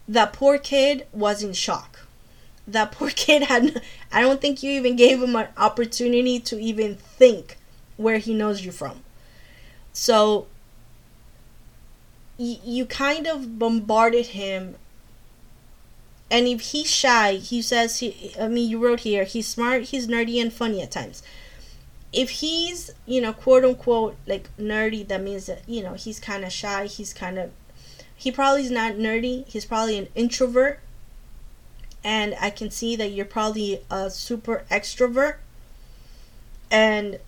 that 0.09 0.33
poor 0.33 0.59
kid 0.59 1.07
was 1.13 1.43
in 1.43 1.53
shock. 1.53 2.07
That 2.67 2.93
poor 2.93 3.11
kid 3.15 3.45
had. 3.45 3.83
I 4.13 4.21
don't 4.21 4.41
think 4.41 4.63
you 4.63 4.71
even 4.73 4.97
gave 4.97 5.23
him 5.23 5.37
an 5.37 5.49
opportunity 5.57 6.41
to 6.41 6.61
even 6.61 6.97
think 6.97 7.57
where 7.97 8.19
he 8.19 8.35
knows 8.35 8.65
you 8.65 8.73
from. 8.73 9.03
So 9.93 10.47
y- 12.39 12.61
you 12.65 12.87
kind 12.87 13.27
of 13.27 13.59
bombarded 13.59 14.27
him. 14.29 14.77
And 16.31 16.47
if 16.47 16.61
he's 16.73 16.91
shy, 16.91 17.35
he 17.35 17.63
says 17.63 17.99
he 18.01 18.33
I 18.41 18.49
mean 18.49 18.69
you 18.69 18.79
wrote 18.79 19.01
here, 19.01 19.25
he's 19.25 19.47
smart, 19.49 19.85
he's 19.85 20.07
nerdy 20.09 20.41
and 20.41 20.53
funny 20.53 20.83
at 20.83 20.91
times. 20.91 21.23
If 22.13 22.31
he's, 22.31 22.91
you 23.07 23.21
know, 23.21 23.33
quote 23.33 23.65
unquote 23.65 24.17
like 24.27 24.49
nerdy, 24.57 25.07
that 25.09 25.23
means 25.23 25.47
that, 25.47 25.63
you 25.69 25.83
know, 25.83 25.95
he's 25.95 26.19
kind 26.19 26.45
of 26.45 26.53
shy, 26.53 26.87
he's 26.87 27.13
kind 27.13 27.39
of 27.39 27.51
he 28.19 28.33
probably 28.33 28.65
is 28.65 28.71
not 28.71 28.95
nerdy, 28.95 29.47
he's 29.47 29.65
probably 29.65 29.97
an 29.97 30.09
introvert. 30.17 30.81
And 32.03 32.35
I 32.41 32.51
can 32.51 32.69
see 32.71 32.97
that 32.97 33.13
you're 33.13 33.25
probably 33.25 33.81
a 33.91 34.11
super 34.11 34.65
extrovert. 34.71 35.37
And 36.69 37.21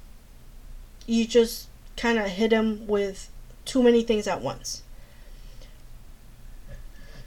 you 1.07 1.27
just 1.27 1.69
kind 1.97 2.19
of 2.19 2.27
hit 2.27 2.51
him 2.51 2.89
with 2.89 3.31
too 3.65 3.85
many 3.85 4.03
things 4.03 4.27
at 4.27 4.43
once. 4.43 4.83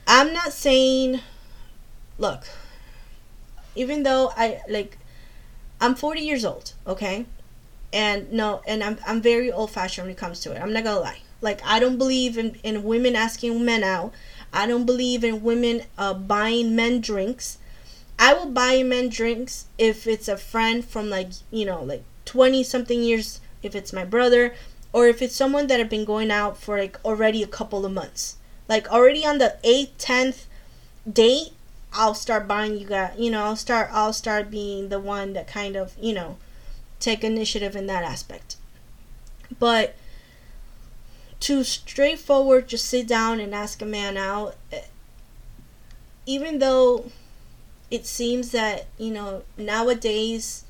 I'm 0.05 0.33
not 0.33 0.51
saying, 0.51 1.21
look, 2.17 2.43
even 3.75 4.03
though 4.03 4.33
I 4.35 4.59
like, 4.67 4.97
I'm 5.79 5.95
40 5.95 6.19
years 6.19 6.43
old, 6.43 6.73
okay? 6.85 7.25
And 7.93 8.33
no, 8.33 8.61
and 8.67 8.83
I'm, 8.83 8.97
I'm 9.07 9.21
very 9.21 9.51
old 9.51 9.71
fashioned 9.71 10.07
when 10.07 10.11
it 10.11 10.17
comes 10.17 10.39
to 10.41 10.51
it. 10.51 10.59
I'm 10.59 10.73
not 10.73 10.83
gonna 10.83 10.99
lie. 10.99 11.19
Like, 11.41 11.61
I 11.63 11.79
don't 11.79 11.97
believe 11.97 12.37
in, 12.37 12.55
in 12.63 12.83
women 12.83 13.15
asking 13.15 13.63
men 13.63 13.83
out. 13.83 14.13
I 14.51 14.65
don't 14.65 14.85
believe 14.85 15.23
in 15.23 15.43
women 15.43 15.83
uh, 15.97 16.13
buying 16.13 16.75
men 16.75 17.01
drinks. 17.01 17.59
I 18.17 18.33
will 18.33 18.49
buy 18.49 18.81
men 18.83 19.09
drinks 19.09 19.67
if 19.77 20.07
it's 20.07 20.27
a 20.27 20.37
friend 20.37 20.83
from 20.83 21.09
like, 21.09 21.29
you 21.51 21.65
know, 21.65 21.83
like 21.83 22.03
20 22.25 22.63
something 22.63 23.01
years 23.01 23.41
if 23.61 23.75
it's 23.75 23.93
my 23.93 24.05
brother, 24.05 24.53
or 24.91 25.07
if 25.07 25.21
it's 25.21 25.35
someone 25.35 25.67
that 25.67 25.79
I've 25.79 25.89
been 25.89 26.05
going 26.05 26.31
out 26.31 26.57
for 26.57 26.77
like 26.77 26.99
already 27.05 27.43
a 27.43 27.47
couple 27.47 27.85
of 27.85 27.91
months. 27.91 28.37
Like 28.67 28.91
already 28.91 29.25
on 29.25 29.37
the 29.37 29.57
8th, 29.63 29.97
10th 29.97 30.45
date, 31.11 31.53
I'll 31.93 32.13
start 32.13 32.47
buying 32.47 32.77
you 32.77 32.87
guys, 32.87 33.13
you 33.17 33.29
know, 33.29 33.43
I'll 33.43 33.55
start 33.55 33.89
I'll 33.91 34.13
start 34.13 34.49
being 34.49 34.89
the 34.89 34.99
one 34.99 35.33
that 35.33 35.47
kind 35.47 35.75
of, 35.75 35.95
you 35.99 36.13
know, 36.13 36.37
take 37.03 37.23
initiative 37.23 37.75
in 37.75 37.87
that 37.87 38.03
aspect. 38.03 38.57
But 39.59 39.95
to 41.41 41.63
straightforward 41.63 42.67
just 42.67 42.85
sit 42.85 43.07
down 43.07 43.39
and 43.39 43.53
ask 43.53 43.81
a 43.81 43.85
man 43.85 44.15
out 44.15 44.55
eh, 44.71 44.81
even 46.25 46.59
though 46.59 47.11
it 47.91 48.05
seems 48.05 48.51
that, 48.51 48.85
you 48.97 49.11
know, 49.11 49.43
nowadays 49.57 50.63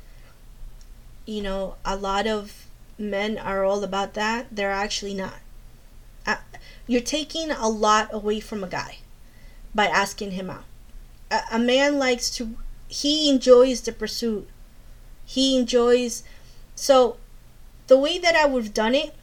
you 1.26 1.42
know, 1.42 1.76
a 1.86 1.96
lot 1.96 2.28
of 2.28 2.66
men 2.98 3.38
are 3.38 3.64
all 3.64 3.84
about 3.84 4.14
that, 4.14 4.48
they're 4.52 4.72
actually 4.72 5.14
not. 5.14 5.36
You're 6.86 7.02
taking 7.02 7.50
a 7.50 7.70
lot 7.70 8.14
away 8.14 8.42
from 8.42 8.62
a 8.64 8.68
guy 8.68 8.98
by 9.74 9.86
asking 9.86 10.32
him 10.32 10.50
out. 10.50 10.66
A 11.50 11.58
man 11.58 11.98
likes 11.98 12.30
to, 12.32 12.58
he 12.90 13.30
enjoys 13.30 13.82
the 13.82 13.94
pursuit. 13.94 14.50
He 15.26 15.58
enjoys, 15.58 16.24
so 16.76 17.18
the 17.88 17.98
way 17.98 18.18
that 18.18 18.36
I 18.36 18.46
would 18.46 18.64
have 18.64 18.74
done 18.74 18.96
it, 18.96 19.14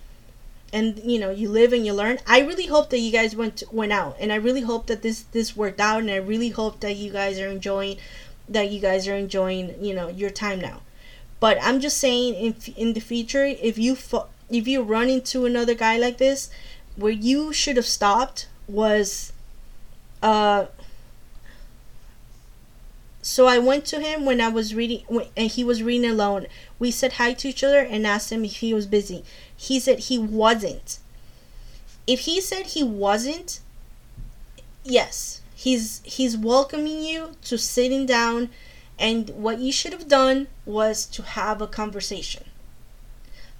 and 0.72 1.00
you 1.04 1.18
know, 1.18 1.30
you 1.30 1.48
live 1.48 1.72
and 1.72 1.84
you 1.84 1.92
learn. 1.92 2.18
I 2.26 2.40
really 2.40 2.66
hope 2.66 2.90
that 2.90 2.98
you 2.98 3.12
guys 3.12 3.36
went 3.36 3.62
went 3.72 3.92
out, 3.92 4.16
and 4.20 4.32
I 4.32 4.36
really 4.36 4.62
hope 4.62 4.86
that 4.86 5.02
this 5.02 5.22
this 5.32 5.56
worked 5.56 5.80
out, 5.80 6.00
and 6.00 6.10
I 6.10 6.16
really 6.16 6.50
hope 6.50 6.80
that 6.80 6.96
you 6.96 7.10
guys 7.12 7.38
are 7.38 7.48
enjoying, 7.48 7.96
that 8.48 8.70
you 8.70 8.80
guys 8.80 9.06
are 9.08 9.16
enjoying, 9.16 9.74
you 9.82 9.94
know, 9.94 10.08
your 10.08 10.30
time 10.30 10.60
now. 10.60 10.80
But 11.38 11.58
I'm 11.62 11.80
just 11.80 11.98
saying, 11.98 12.34
in 12.34 12.54
in 12.76 12.92
the 12.92 13.00
future, 13.00 13.44
if 13.44 13.78
you 13.78 13.96
if 14.48 14.66
you 14.66 14.82
run 14.82 15.08
into 15.08 15.46
another 15.46 15.74
guy 15.74 15.96
like 15.96 16.18
this, 16.18 16.50
where 16.96 17.12
you 17.12 17.52
should 17.52 17.76
have 17.76 17.86
stopped 17.86 18.48
was, 18.66 19.32
uh. 20.22 20.66
So 23.22 23.46
I 23.46 23.58
went 23.58 23.84
to 23.86 24.00
him 24.00 24.24
when 24.24 24.40
I 24.40 24.48
was 24.48 24.74
reading, 24.74 25.04
and 25.36 25.50
he 25.50 25.62
was 25.62 25.82
reading 25.82 26.10
alone. 26.10 26.46
We 26.78 26.90
said 26.90 27.14
hi 27.14 27.34
to 27.34 27.48
each 27.48 27.62
other 27.62 27.80
and 27.80 28.06
asked 28.06 28.32
him 28.32 28.44
if 28.44 28.56
he 28.56 28.72
was 28.72 28.86
busy. 28.86 29.24
He 29.54 29.78
said 29.78 30.00
he 30.00 30.18
wasn't. 30.18 30.98
If 32.06 32.20
he 32.20 32.40
said 32.40 32.66
he 32.66 32.82
wasn't, 32.82 33.60
yes, 34.84 35.42
he's 35.54 36.00
he's 36.04 36.36
welcoming 36.36 37.02
you 37.02 37.32
to 37.44 37.58
sitting 37.58 38.06
down 38.06 38.48
and 38.98 39.30
what 39.30 39.58
you 39.58 39.72
should 39.72 39.92
have 39.92 40.08
done 40.08 40.46
was 40.66 41.06
to 41.06 41.22
have 41.22 41.62
a 41.62 41.66
conversation. 41.66 42.44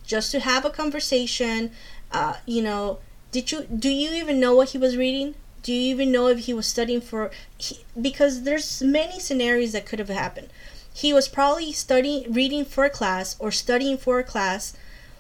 Just 0.05 0.31
to 0.33 0.41
have 0.41 0.65
a 0.65 0.71
conversation. 0.71 1.73
Uh, 2.13 2.35
you 2.45 2.63
know, 2.63 2.99
did 3.33 3.53
you 3.53 3.63
do 3.65 3.89
you 3.89 4.13
even 4.13 4.39
know 4.39 4.55
what 4.55 4.71
he 4.71 4.79
was 4.79 4.97
reading? 4.97 5.35
Do 5.63 5.73
you 5.73 5.95
even 5.95 6.13
know 6.13 6.29
if 6.29 6.41
he 6.41 6.55
was 6.55 6.67
studying 6.67 7.01
for? 7.01 7.31
He, 7.59 7.85
because 8.01 8.43
there's 8.43 8.83
many 8.83 9.19
scenarios 9.21 9.73
that 9.73 9.87
could 9.87 9.99
have 9.99 10.09
happened. 10.09 10.49
He 10.93 11.13
was 11.13 11.29
probably 11.29 11.73
studying, 11.73 12.33
reading 12.33 12.65
for 12.65 12.85
a 12.85 12.91
class 12.91 13.37
or 13.39 13.51
studying 13.51 13.97
for 13.97 14.19
a 14.19 14.25
class. 14.25 14.75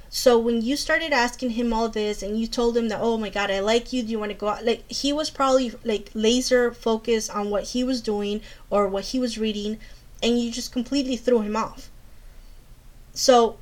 So 0.09 0.39
when 0.39 0.63
you 0.63 0.77
started 0.77 1.13
asking 1.13 1.51
him 1.51 1.73
all 1.73 1.89
this 1.89 2.23
and 2.23 2.39
you 2.39 2.47
told 2.47 2.77
him 2.77 2.89
that, 2.89 3.01
oh 3.01 3.17
my 3.17 3.31
God, 3.31 3.51
I 3.51 3.61
like 3.61 3.93
you. 3.93 4.03
Do 4.03 4.09
you 4.11 4.19
want 4.19 4.33
to 4.33 4.39
go 4.39 4.49
out? 4.49 4.65
Like 4.65 4.91
he 4.91 5.13
was 5.13 5.31
probably 5.31 5.73
like 5.85 6.11
laser 6.15 6.73
focused 6.73 7.31
on 7.31 7.51
what 7.51 7.65
he 7.65 7.85
was 7.85 8.01
doing 8.01 8.41
or 8.71 8.89
what 8.89 9.05
he 9.07 9.21
was 9.21 9.39
reading 9.39 9.79
and 10.23 10.39
you 10.39 10.51
just 10.51 10.73
completely 10.73 11.17
threw 11.17 11.41
him 11.41 11.57
off. 11.57 11.91
So, 13.13 13.59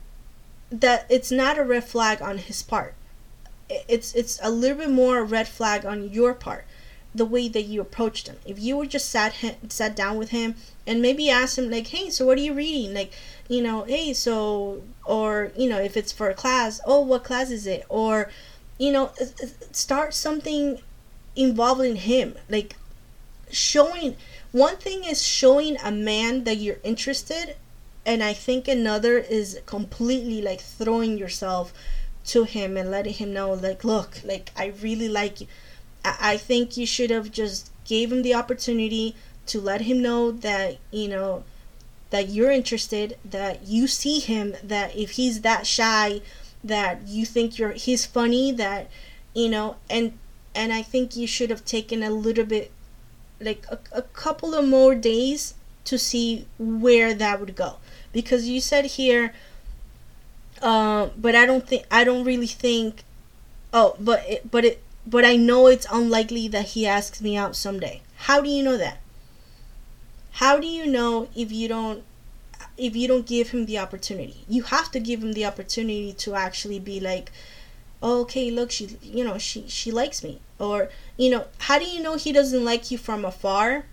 that 0.70 1.06
it's 1.08 1.30
not 1.30 1.58
a 1.58 1.64
red 1.64 1.84
flag 1.84 2.20
on 2.20 2.36
his 2.36 2.62
part 2.62 2.94
it's 3.70 4.14
it's 4.14 4.38
a 4.42 4.50
little 4.50 4.78
bit 4.78 4.90
more 4.90 5.24
red 5.24 5.48
flag 5.48 5.84
on 5.84 6.10
your 6.10 6.34
part 6.34 6.64
the 7.18 7.24
way 7.24 7.48
that 7.48 7.62
you 7.62 7.80
approached 7.80 8.28
him. 8.28 8.36
If 8.46 8.58
you 8.58 8.76
were 8.76 8.86
just 8.86 9.10
sat 9.10 9.34
him, 9.34 9.68
sat 9.68 9.94
down 9.94 10.16
with 10.16 10.30
him 10.30 10.54
and 10.86 11.02
maybe 11.02 11.28
ask 11.28 11.58
him 11.58 11.70
like 11.70 11.88
hey 11.88 12.10
so 12.10 12.24
what 12.26 12.38
are 12.38 12.42
you 12.42 12.54
reading? 12.54 12.94
Like 12.94 13.12
you 13.48 13.62
know 13.62 13.84
hey 13.84 14.12
so 14.14 14.82
or 15.04 15.52
you 15.56 15.68
know 15.68 15.78
if 15.78 15.96
it's 15.96 16.12
for 16.12 16.30
a 16.30 16.34
class 16.34 16.80
oh 16.86 17.00
what 17.00 17.24
class 17.24 17.50
is 17.50 17.66
it? 17.66 17.84
Or 17.88 18.30
you 18.78 18.92
know 18.92 19.12
start 19.72 20.14
something 20.14 20.80
involving 21.36 21.96
him. 21.96 22.36
Like 22.48 22.76
showing 23.50 24.16
one 24.52 24.76
thing 24.76 25.04
is 25.04 25.26
showing 25.26 25.76
a 25.84 25.90
man 25.90 26.44
that 26.44 26.56
you're 26.56 26.78
interested 26.82 27.56
and 28.04 28.22
i 28.22 28.32
think 28.32 28.68
another 28.68 29.18
is 29.18 29.60
completely 29.66 30.40
like 30.40 30.60
throwing 30.60 31.18
yourself 31.18 31.72
to 32.24 32.44
him 32.44 32.76
and 32.76 32.90
letting 32.90 33.14
him 33.14 33.32
know 33.32 33.52
like 33.52 33.84
look 33.84 34.20
like 34.24 34.50
i 34.56 34.66
really 34.82 35.08
like 35.08 35.40
you 35.40 35.46
i, 36.20 36.36
think 36.36 36.76
you 36.76 36.86
should 36.86 37.10
have 37.10 37.30
just 37.30 37.70
gave 37.84 38.12
him 38.12 38.22
the 38.22 38.34
opportunity 38.34 39.14
to 39.46 39.60
let 39.60 39.82
him 39.82 40.02
know 40.02 40.30
that 40.30 40.78
you 40.90 41.08
know 41.08 41.44
that 42.10 42.28
you're 42.28 42.50
interested 42.50 43.16
that 43.24 43.66
you 43.66 43.86
see 43.86 44.18
him 44.18 44.54
that 44.62 44.94
if 44.96 45.12
he's 45.12 45.40
that 45.42 45.66
shy 45.66 46.20
that 46.64 47.06
you 47.06 47.24
think 47.24 47.58
you're 47.58 47.72
he's 47.72 48.04
funny 48.06 48.50
that 48.52 48.90
you 49.34 49.48
know 49.48 49.76
and 49.88 50.18
and 50.54 50.72
i 50.72 50.82
think 50.82 51.16
you 51.16 51.26
should 51.26 51.50
have 51.50 51.64
taken 51.64 52.02
a 52.02 52.10
little 52.10 52.44
bit 52.44 52.70
like 53.40 53.64
a, 53.70 53.78
a 53.92 54.02
couple 54.02 54.54
of 54.54 54.66
more 54.66 54.94
days 54.94 55.54
to 55.84 55.98
see 55.98 56.46
where 56.58 57.14
that 57.14 57.40
would 57.40 57.56
go. 57.56 57.76
Because 58.12 58.46
you 58.46 58.60
said 58.60 58.84
here 58.84 59.32
uh, 60.60 61.08
but 61.16 61.36
i 61.36 61.46
don't 61.46 61.68
think 61.68 61.84
i 61.90 62.02
don't 62.02 62.24
really 62.24 62.46
think 62.46 63.04
oh 63.72 63.94
but 64.00 64.28
it, 64.28 64.50
but 64.50 64.64
it 64.64 64.82
but 65.08 65.24
i 65.24 65.36
know 65.36 65.66
it's 65.66 65.86
unlikely 65.90 66.48
that 66.48 66.66
he 66.66 66.86
asks 66.86 67.20
me 67.20 67.36
out 67.36 67.56
someday. 67.56 68.02
How 68.26 68.40
do 68.40 68.48
you 68.48 68.62
know 68.62 68.76
that? 68.76 68.98
How 70.32 70.58
do 70.58 70.66
you 70.66 70.86
know 70.86 71.28
if 71.34 71.50
you 71.50 71.68
don't 71.68 72.02
if 72.76 72.94
you 72.94 73.08
don't 73.08 73.26
give 73.26 73.50
him 73.50 73.66
the 73.66 73.78
opportunity? 73.78 74.44
You 74.48 74.64
have 74.64 74.90
to 74.92 75.00
give 75.00 75.22
him 75.22 75.32
the 75.32 75.46
opportunity 75.46 76.12
to 76.12 76.34
actually 76.34 76.78
be 76.78 77.00
like 77.00 77.30
oh, 78.02 78.20
okay 78.22 78.50
look 78.50 78.70
she 78.70 78.98
you 79.02 79.24
know 79.24 79.38
she 79.38 79.66
she 79.68 79.90
likes 79.90 80.22
me. 80.22 80.40
Or 80.58 80.90
you 81.16 81.30
know 81.30 81.46
how 81.58 81.78
do 81.78 81.86
you 81.86 82.02
know 82.02 82.16
he 82.16 82.32
doesn't 82.32 82.64
like 82.64 82.90
you 82.90 82.98
from 82.98 83.24
afar 83.24 83.86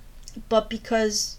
but 0.49 0.69
because 0.69 1.37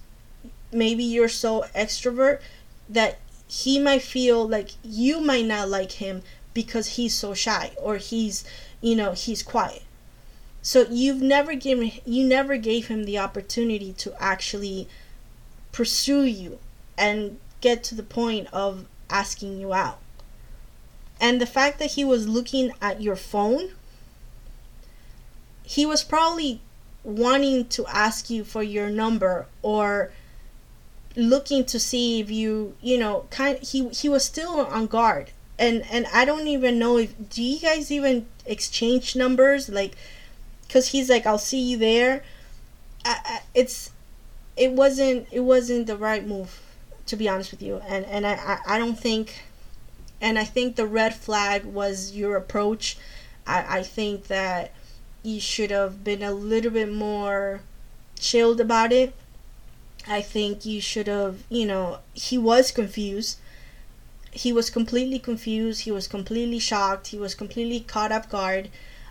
maybe 0.73 1.05
you're 1.05 1.29
so 1.29 1.65
extrovert 1.75 2.41
that 2.89 3.19
he 3.49 3.79
might 3.79 4.03
feel 4.03 4.49
like 4.49 4.71
you 4.83 5.21
might 5.21 5.45
not 5.45 5.69
like 5.69 5.93
him 5.93 6.23
because 6.55 6.97
he's 6.97 7.15
so 7.15 7.35
shy 7.35 7.73
or 7.77 7.97
he's 7.97 8.45
you 8.81 8.97
know 8.97 9.13
he's 9.13 9.43
quiet. 9.43 9.83
So 10.63 10.87
you've 10.91 11.23
never 11.23 11.55
given 11.55 11.93
you 12.05 12.25
never 12.25 12.57
gave 12.57 12.89
him 12.89 13.05
the 13.05 13.19
opportunity 13.19 13.93
to 13.95 14.15
actually 14.23 14.89
pursue 15.73 16.23
you 16.23 16.59
and 16.99 17.39
get 17.61 17.85
to 17.85 17.95
the 17.95 18.03
point 18.03 18.49
of 18.53 18.87
asking 19.11 19.61
you 19.61 19.73
out. 19.73 19.99
And 21.21 21.41
the 21.41 21.47
fact 21.47 21.79
that 21.79 21.93
he 21.93 22.05
was 22.05 22.29
looking 22.29 22.73
at 22.83 23.01
your 23.01 23.17
phone 23.17 23.71
he 25.67 25.85
was 25.85 26.05
probably 26.05 26.61
wanting 27.03 27.67
to 27.67 27.85
ask 27.87 28.31
you 28.31 28.45
for 28.45 28.63
your 28.63 28.89
number 28.89 29.47
or 29.63 30.13
looking 31.17 31.65
to 31.65 31.81
see 31.81 32.21
if 32.21 32.31
you 32.31 32.75
you 32.81 32.97
know 32.99 33.27
kind 33.31 33.59
he 33.59 33.89
he 33.89 34.09
was 34.09 34.25
still 34.25 34.61
on 34.61 34.87
guard. 34.87 35.33
And 35.59 35.85
and 35.91 36.07
I 36.13 36.25
don't 36.25 36.47
even 36.47 36.79
know 36.79 36.99
if 36.99 37.15
do 37.29 37.43
you 37.43 37.59
guys 37.59 37.91
even 37.91 38.27
exchange 38.47 39.17
numbers 39.17 39.69
like 39.69 39.97
cuz 40.69 40.89
he's 40.89 41.09
like 41.11 41.27
I'll 41.27 41.39
see 41.39 41.61
you 41.61 41.77
there. 41.79 42.25
I, 43.05 43.19
I, 43.25 43.41
it's 43.55 43.91
it 44.57 44.73
wasn't 44.73 45.29
it 45.33 45.41
wasn't 45.41 45.87
the 45.87 45.97
right 45.97 46.27
move 46.27 46.61
to 47.07 47.17
be 47.17 47.29
honest 47.29 47.51
with 47.53 47.63
you. 47.63 47.83
And 47.89 48.05
and 48.07 48.27
I 48.27 48.35
I, 48.35 48.77
I 48.77 48.79
don't 48.79 48.99
think 48.99 49.45
and 50.21 50.39
I 50.39 50.45
think 50.45 50.77
the 50.77 50.87
red 50.87 51.15
flag 51.15 51.65
was 51.65 52.13
your 52.13 52.37
approach. 52.37 52.97
I 53.47 53.79
I 53.79 53.83
think 53.83 54.27
that 54.29 54.73
you 55.23 55.41
should 55.41 55.71
have 55.71 56.05
been 56.05 56.23
a 56.23 56.33
little 56.33 56.71
bit 56.71 56.93
more 56.93 57.63
chilled 58.19 58.61
about 58.61 58.93
it. 58.93 59.15
I 60.09 60.23
think 60.23 60.65
you 60.65 60.81
should 60.81 61.07
have, 61.09 61.43
you 61.49 61.67
know, 61.67 61.99
he 62.15 62.39
was 62.39 62.71
confused. 62.73 63.39
He 64.37 64.53
was 64.53 64.71
completely 64.71 65.19
confused. 65.19 65.83
He 65.83 65.91
was 65.91 66.07
completely 66.07 66.59
shocked. 66.59 67.09
He 67.09 67.19
was 67.19 67.35
completely 67.35 67.81
caught 67.81 68.13
off 68.13 68.29
guard. 68.29 68.69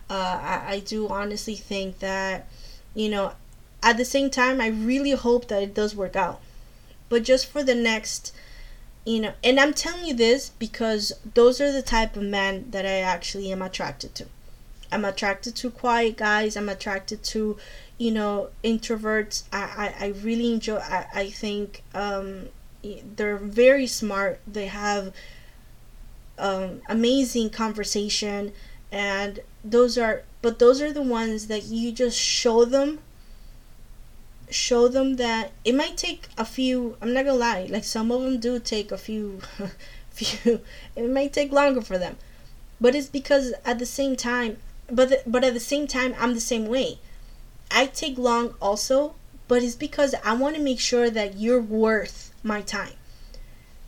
Uh, 0.10 0.40
I, 0.42 0.74
I 0.74 0.80
do 0.80 1.08
honestly 1.08 1.56
think 1.56 2.00
that, 2.00 2.48
you 2.94 3.10
know, 3.10 3.34
at 3.82 3.98
the 3.98 4.06
same 4.06 4.30
time, 4.30 4.62
I 4.62 4.68
really 4.68 5.12
hope 5.12 5.48
that 5.48 5.64
it 5.64 5.74
does 5.74 5.96
work 5.96 6.16
out. 6.16 6.42
But 7.10 7.24
just 7.24 7.48
for 7.48 7.64
the 7.64 7.76
next, 7.76 8.34
you 9.06 9.20
know, 9.20 9.34
and 9.44 9.60
I'm 9.60 9.74
telling 9.74 10.06
you 10.06 10.14
this 10.14 10.50
because 10.50 11.12
those 11.34 11.60
are 11.60 11.72
the 11.72 11.82
type 11.82 12.16
of 12.16 12.24
men 12.24 12.68
that 12.72 12.86
I 12.86 13.00
actually 13.00 13.52
am 13.52 13.62
attracted 13.62 14.16
to. 14.16 14.26
I'm 14.92 15.06
attracted 15.06 15.56
to 15.58 15.72
quiet 15.72 16.18
guys. 16.18 16.56
I'm 16.56 16.70
attracted 16.70 17.24
to, 17.24 17.58
you 17.98 18.12
know 18.12 18.50
introverts 18.64 19.44
i 19.52 19.94
i, 20.00 20.06
I 20.06 20.08
really 20.22 20.52
enjoy 20.54 20.78
i, 20.78 21.06
I 21.14 21.30
think 21.30 21.84
um, 21.94 22.48
they're 23.16 23.38
very 23.38 23.88
smart. 23.88 24.40
They 24.48 24.68
have 24.68 25.14
um, 26.38 26.82
amazing 26.90 27.50
conversation 27.52 28.52
and 28.92 29.40
those 29.64 29.98
are 29.98 30.24
but 30.42 30.60
those 30.60 30.82
are 30.82 30.92
the 30.92 31.02
ones 31.02 31.48
that 31.48 31.64
you 31.64 31.92
just 31.92 32.18
show 32.20 32.66
them 32.66 33.00
show 34.50 34.88
them 34.88 35.16
that 35.16 35.52
it 35.64 35.74
might 35.74 35.98
take 35.98 36.28
a 36.38 36.46
few 36.46 36.96
i'm 37.02 37.14
not 37.14 37.26
gonna 37.26 37.38
lie 37.38 37.68
like 37.70 37.84
some 37.84 38.12
of 38.12 38.22
them 38.22 38.40
do 38.40 38.60
take 38.60 38.92
a 38.92 38.98
few 38.98 39.42
few 40.16 40.62
it 40.96 41.10
might 41.10 41.34
take 41.34 41.52
longer 41.52 41.82
for 41.82 41.98
them. 41.98 42.18
But 42.80 42.96
it's 42.96 43.08
because 43.08 43.54
at 43.64 43.80
the 43.80 43.86
same 43.86 44.16
time 44.16 44.58
but 44.90 45.10
the, 45.10 45.22
but 45.26 45.44
at 45.44 45.54
the 45.54 45.60
same 45.60 45.88
time 45.88 46.16
i'm 46.20 46.34
the 46.34 46.42
same 46.42 46.68
way. 46.68 47.00
I 47.72 47.88
take 47.88 48.18
long 48.18 48.54
also, 48.62 49.16
but 49.48 49.64
it's 49.64 49.76
because 49.76 50.14
I 50.24 50.34
want 50.36 50.56
to 50.56 50.62
make 50.62 50.80
sure 50.80 51.10
that 51.10 51.38
you're 51.38 51.62
worth 51.62 52.32
my 52.46 52.62
time. 52.62 52.94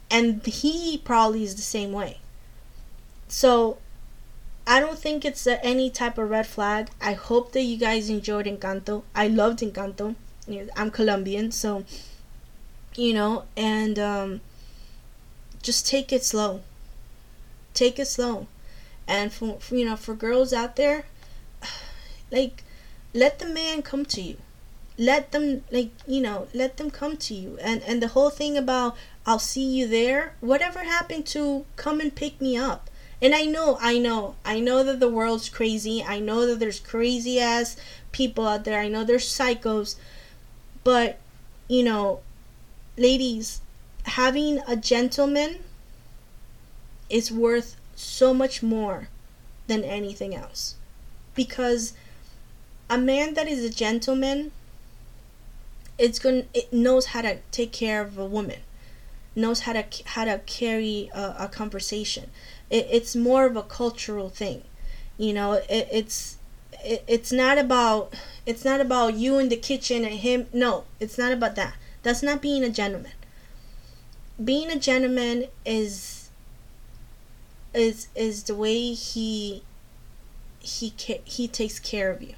And 0.10 0.46
he 0.46 0.98
probably 0.98 1.44
is 1.44 1.56
the 1.56 1.62
same 1.62 1.92
way. 1.92 2.18
So 3.28 3.78
I 4.66 4.80
don't 4.80 4.98
think 4.98 5.24
it's 5.24 5.46
any 5.48 5.90
type 5.90 6.18
of 6.18 6.30
red 6.30 6.48
flag. 6.48 6.90
I 7.02 7.14
hope 7.14 7.52
that 7.54 7.62
you 7.62 7.78
guys 7.78 8.10
enjoyed 8.10 8.46
Encanto. 8.46 9.04
I 9.16 9.28
loved 9.28 9.60
Encanto. 9.60 10.16
I'm 10.76 10.92
Colombian, 10.92 11.52
so 11.52 11.84
you 12.96 13.14
know, 13.14 13.44
and 13.56 14.00
um, 14.00 14.42
just 15.62 15.88
take 15.88 16.12
it 16.12 16.24
slow. 16.24 16.62
Take 17.74 18.00
it 18.00 18.08
slow. 18.08 18.48
And 19.08 19.32
for, 19.32 19.60
for 19.60 19.76
you 19.76 19.86
know, 19.86 19.96
for 19.96 20.16
girls 20.16 20.52
out 20.52 20.78
there, 20.78 21.06
like 22.32 22.64
let 23.14 23.40
the 23.40 23.46
man 23.46 23.82
come 23.82 24.06
to 24.06 24.22
you 24.22 24.38
let 24.98 25.32
them 25.32 25.64
like 25.72 25.92
you 26.08 26.22
know 26.22 26.48
let 26.54 26.78
them 26.78 26.90
come 26.90 27.18
to 27.18 27.34
you. 27.34 27.58
And 27.62 27.82
and 27.84 28.02
the 28.02 28.10
whole 28.10 28.30
thing 28.30 28.58
about 28.58 28.96
i'll 29.26 29.40
see 29.40 29.64
you 29.64 29.88
there 29.88 30.34
whatever 30.40 30.84
happened 30.84 31.26
to 31.28 31.66
come 31.76 32.00
and 32.00 32.14
pick 32.14 32.42
me 32.42 32.58
up. 32.58 32.90
And 33.22 33.34
i 33.36 33.46
know 33.46 33.78
i 33.82 33.98
know 33.98 34.36
i 34.46 34.60
know 34.60 34.84
that 34.84 35.00
the 35.00 35.10
world's 35.10 35.50
crazy. 35.50 36.04
I 36.04 36.20
know 36.20 36.46
that 36.48 36.60
there's 36.60 36.80
crazy 36.80 37.40
ass 37.40 37.76
people 38.12 38.48
out 38.48 38.66
there. 38.66 38.80
I 38.80 38.88
know 38.88 39.04
there's 39.04 39.28
psychos. 39.28 39.96
But 40.84 41.20
you 41.68 41.84
know 41.84 42.22
ladies 42.98 43.62
having 44.06 44.60
a 44.68 44.76
gentleman 44.76 45.60
is 47.10 47.32
worth 47.32 47.76
so 47.96 48.34
much 48.34 48.64
more 48.64 49.10
than 49.68 49.84
anything 49.84 50.36
else. 50.36 50.76
Because 51.36 51.94
a 52.90 52.98
man 52.98 53.34
that 53.34 53.48
is 53.48 53.64
a 53.64 53.70
gentleman 53.70 54.52
it's 55.98 56.20
going 56.20 56.48
it 56.54 56.72
knows 56.72 57.08
how 57.08 57.22
to 57.22 57.38
take 57.52 57.72
care 57.72 58.02
of 58.02 58.18
a 58.18 58.26
woman 58.26 58.60
knows 59.36 59.62
how 59.62 59.74
to 59.74 59.86
how 60.06 60.26
to 60.26 60.40
carry 60.46 61.10
a, 61.14 61.36
a 61.42 61.48
conversation. 61.48 62.32
It, 62.70 62.88
it's 62.92 63.16
more 63.16 63.46
of 63.46 63.56
a 63.56 63.64
cultural 63.64 64.30
thing 64.30 64.64
you 65.18 65.34
know 65.34 65.54
it, 65.54 65.88
it's 65.92 66.38
it, 66.84 67.04
it's 67.08 67.32
not 67.32 67.58
about 67.58 68.14
it's 68.46 68.64
not 68.64 68.80
about 68.80 69.16
you 69.16 69.40
in 69.40 69.50
the 69.50 69.58
kitchen 69.58 70.06
and 70.06 70.16
him 70.16 70.48
no 70.54 70.86
it's 71.00 71.18
not 71.18 71.32
about 71.32 71.56
that. 71.56 71.76
That's 72.04 72.24
not 72.24 72.42
being 72.42 72.64
a 72.64 72.70
gentleman. 72.70 73.12
Being 74.44 74.72
a 74.72 74.80
gentleman 74.80 75.48
is 75.66 76.30
is 77.74 78.08
is 78.16 78.44
the 78.44 78.56
way 78.56 78.94
he 78.94 79.64
he 80.60 80.94
he 81.26 81.48
takes 81.48 81.80
care 81.80 82.12
of 82.12 82.22
you. 82.22 82.36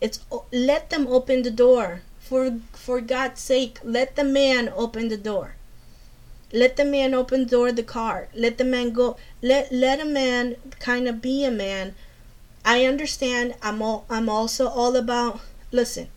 It's 0.00 0.20
let 0.52 0.90
them 0.90 1.06
open 1.08 1.42
the 1.42 1.50
door. 1.50 2.02
For 2.28 2.60
for 2.74 3.00
God's 3.00 3.40
sake, 3.40 3.78
let 3.82 4.14
the 4.14 4.22
man 4.22 4.68
open 4.76 5.08
the 5.08 5.16
door. 5.16 5.56
let 6.52 6.76
the 6.76 6.84
man 6.84 7.14
open 7.14 7.44
the 7.44 7.50
door 7.50 7.68
of 7.68 7.76
the 7.76 7.82
car. 7.82 8.28
Let 8.34 8.58
the 8.58 8.64
man 8.64 8.92
go. 8.92 9.16
Let 9.40 9.72
let 9.72 9.98
a 9.98 10.04
man 10.04 10.56
kind 10.78 11.08
of 11.08 11.22
be 11.22 11.42
a 11.44 11.50
man. 11.50 11.94
I 12.66 12.84
understand. 12.84 13.54
I'm 13.62 13.80
all 13.80 14.04
i'm 14.10 14.28
also 14.28 14.68
all 14.68 14.94
about 14.94 15.40
listen. 15.72 16.08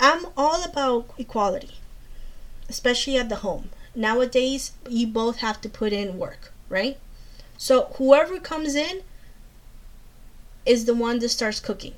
I'm 0.00 0.26
all 0.36 0.64
about 0.64 1.10
equality 1.18 1.74
especially 2.68 3.16
at 3.16 3.28
the 3.28 3.36
home. 3.46 3.70
Nowadays 3.94 4.72
you 4.88 5.06
both 5.06 5.36
have 5.38 5.60
to 5.60 5.68
put 5.68 5.92
in 5.92 6.18
work 6.18 6.52
right? 6.68 6.98
So 7.56 7.92
whoever 7.98 8.40
comes 8.40 8.74
in 8.74 9.02
is 10.66 10.84
the 10.84 10.94
one 10.94 11.20
that 11.20 11.28
starts 11.28 11.60
cooking 11.60 11.94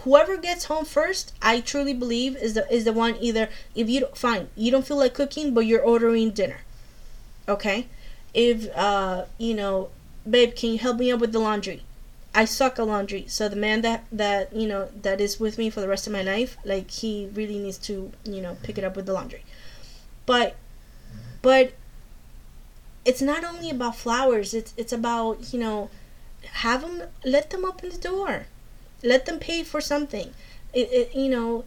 whoever 0.00 0.36
gets 0.36 0.64
home 0.64 0.84
first, 0.84 1.32
I 1.40 1.60
truly 1.60 1.94
believe 1.94 2.36
is 2.36 2.54
the 2.54 2.70
is 2.72 2.84
the 2.84 2.92
one 2.92 3.16
either 3.20 3.48
if 3.74 3.88
you 3.88 4.00
don't, 4.00 4.16
fine, 4.16 4.48
you 4.56 4.70
don't 4.70 4.86
feel 4.86 4.96
like 4.96 5.14
cooking 5.14 5.54
but 5.54 5.66
you're 5.66 5.82
ordering 5.82 6.30
dinner. 6.30 6.60
Okay? 7.48 7.88
If 8.32 8.74
uh, 8.76 9.26
you 9.38 9.54
know, 9.54 9.90
babe, 10.28 10.54
can 10.56 10.70
you 10.70 10.78
help 10.78 10.98
me 10.98 11.12
up 11.12 11.20
with 11.20 11.32
the 11.32 11.38
laundry? 11.38 11.82
I 12.34 12.46
suck 12.46 12.78
at 12.78 12.86
laundry. 12.86 13.26
So 13.28 13.48
the 13.48 13.56
man 13.56 13.82
that 13.82 14.04
that, 14.10 14.54
you 14.54 14.66
know, 14.66 14.88
that 15.02 15.20
is 15.20 15.38
with 15.38 15.58
me 15.58 15.70
for 15.70 15.80
the 15.80 15.88
rest 15.88 16.06
of 16.06 16.12
my 16.12 16.22
life, 16.22 16.56
like 16.64 16.90
he 16.90 17.28
really 17.32 17.58
needs 17.58 17.78
to, 17.78 18.10
you 18.24 18.40
know, 18.40 18.56
pick 18.62 18.76
it 18.78 18.84
up 18.84 18.96
with 18.96 19.06
the 19.06 19.12
laundry. 19.12 19.44
But 20.26 20.56
but 21.42 21.72
it's 23.04 23.22
not 23.22 23.44
only 23.44 23.70
about 23.70 23.96
flowers, 23.96 24.54
it's 24.54 24.74
it's 24.76 24.92
about, 24.92 25.52
you 25.52 25.60
know, 25.60 25.90
have 26.64 26.80
them 26.80 27.02
let 27.24 27.50
them 27.50 27.64
open 27.64 27.90
the 27.90 27.98
door 27.98 28.46
let 29.04 29.26
them 29.26 29.38
pay 29.38 29.62
for 29.62 29.80
something. 29.80 30.34
It, 30.72 30.88
it, 30.92 31.14
you 31.14 31.30
know 31.30 31.64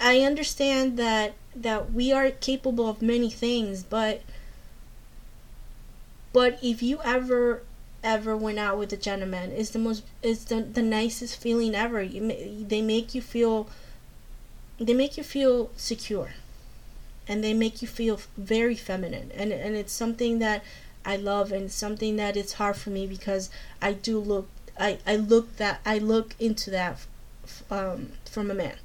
i 0.00 0.20
understand 0.20 0.96
that 0.98 1.34
that 1.54 1.92
we 1.92 2.12
are 2.12 2.30
capable 2.30 2.88
of 2.88 3.00
many 3.02 3.30
things 3.30 3.84
but 3.84 4.22
but 6.32 6.58
if 6.62 6.82
you 6.82 7.00
ever 7.04 7.62
ever 8.02 8.36
went 8.36 8.58
out 8.58 8.78
with 8.78 8.92
a 8.92 8.96
gentleman 8.96 9.52
is 9.52 9.70
the 9.70 9.78
most 9.78 10.02
is 10.22 10.46
the, 10.46 10.60
the 10.62 10.82
nicest 10.82 11.40
feeling 11.40 11.74
ever. 11.74 12.02
You, 12.02 12.64
they 12.66 12.82
make 12.82 13.14
you 13.14 13.22
feel 13.22 13.68
they 14.78 14.94
make 14.94 15.16
you 15.16 15.22
feel 15.22 15.70
secure 15.76 16.32
and 17.28 17.44
they 17.44 17.54
make 17.54 17.82
you 17.82 17.88
feel 17.88 18.20
very 18.36 18.74
feminine. 18.76 19.30
And 19.34 19.52
and 19.52 19.76
it's 19.76 19.92
something 19.92 20.38
that 20.40 20.64
I 21.04 21.16
love 21.16 21.52
and 21.52 21.70
something 21.70 22.16
that 22.16 22.36
it's 22.36 22.54
hard 22.54 22.76
for 22.76 22.90
me 22.90 23.06
because 23.06 23.50
I 23.80 23.92
do 23.92 24.18
look 24.18 24.48
I, 24.78 24.98
I 25.06 25.16
look 25.16 25.56
that 25.56 25.80
I 25.84 25.98
look 25.98 26.34
into 26.38 26.70
that 26.70 26.98
um, 27.70 28.12
from 28.24 28.50
a 28.50 28.54
man. 28.54 28.76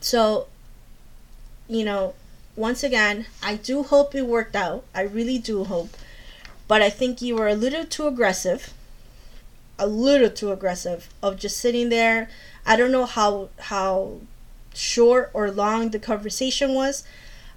So, 0.00 0.48
you 1.68 1.84
know, 1.84 2.14
once 2.56 2.82
again, 2.82 3.26
I 3.42 3.56
do 3.56 3.82
hope 3.82 4.14
it 4.14 4.26
worked 4.26 4.54
out. 4.54 4.84
I 4.94 5.02
really 5.02 5.38
do 5.38 5.64
hope. 5.64 5.90
But 6.68 6.82
I 6.82 6.90
think 6.90 7.20
you 7.20 7.36
were 7.36 7.48
a 7.48 7.54
little 7.54 7.84
too 7.84 8.06
aggressive. 8.06 8.72
A 9.78 9.86
little 9.86 10.30
too 10.30 10.52
aggressive 10.52 11.08
of 11.22 11.38
just 11.38 11.56
sitting 11.58 11.88
there. 11.88 12.28
I 12.64 12.76
don't 12.76 12.92
know 12.92 13.06
how 13.06 13.48
how 13.58 14.20
short 14.72 15.30
or 15.32 15.50
long 15.50 15.90
the 15.90 15.98
conversation 15.98 16.74
was. 16.74 17.04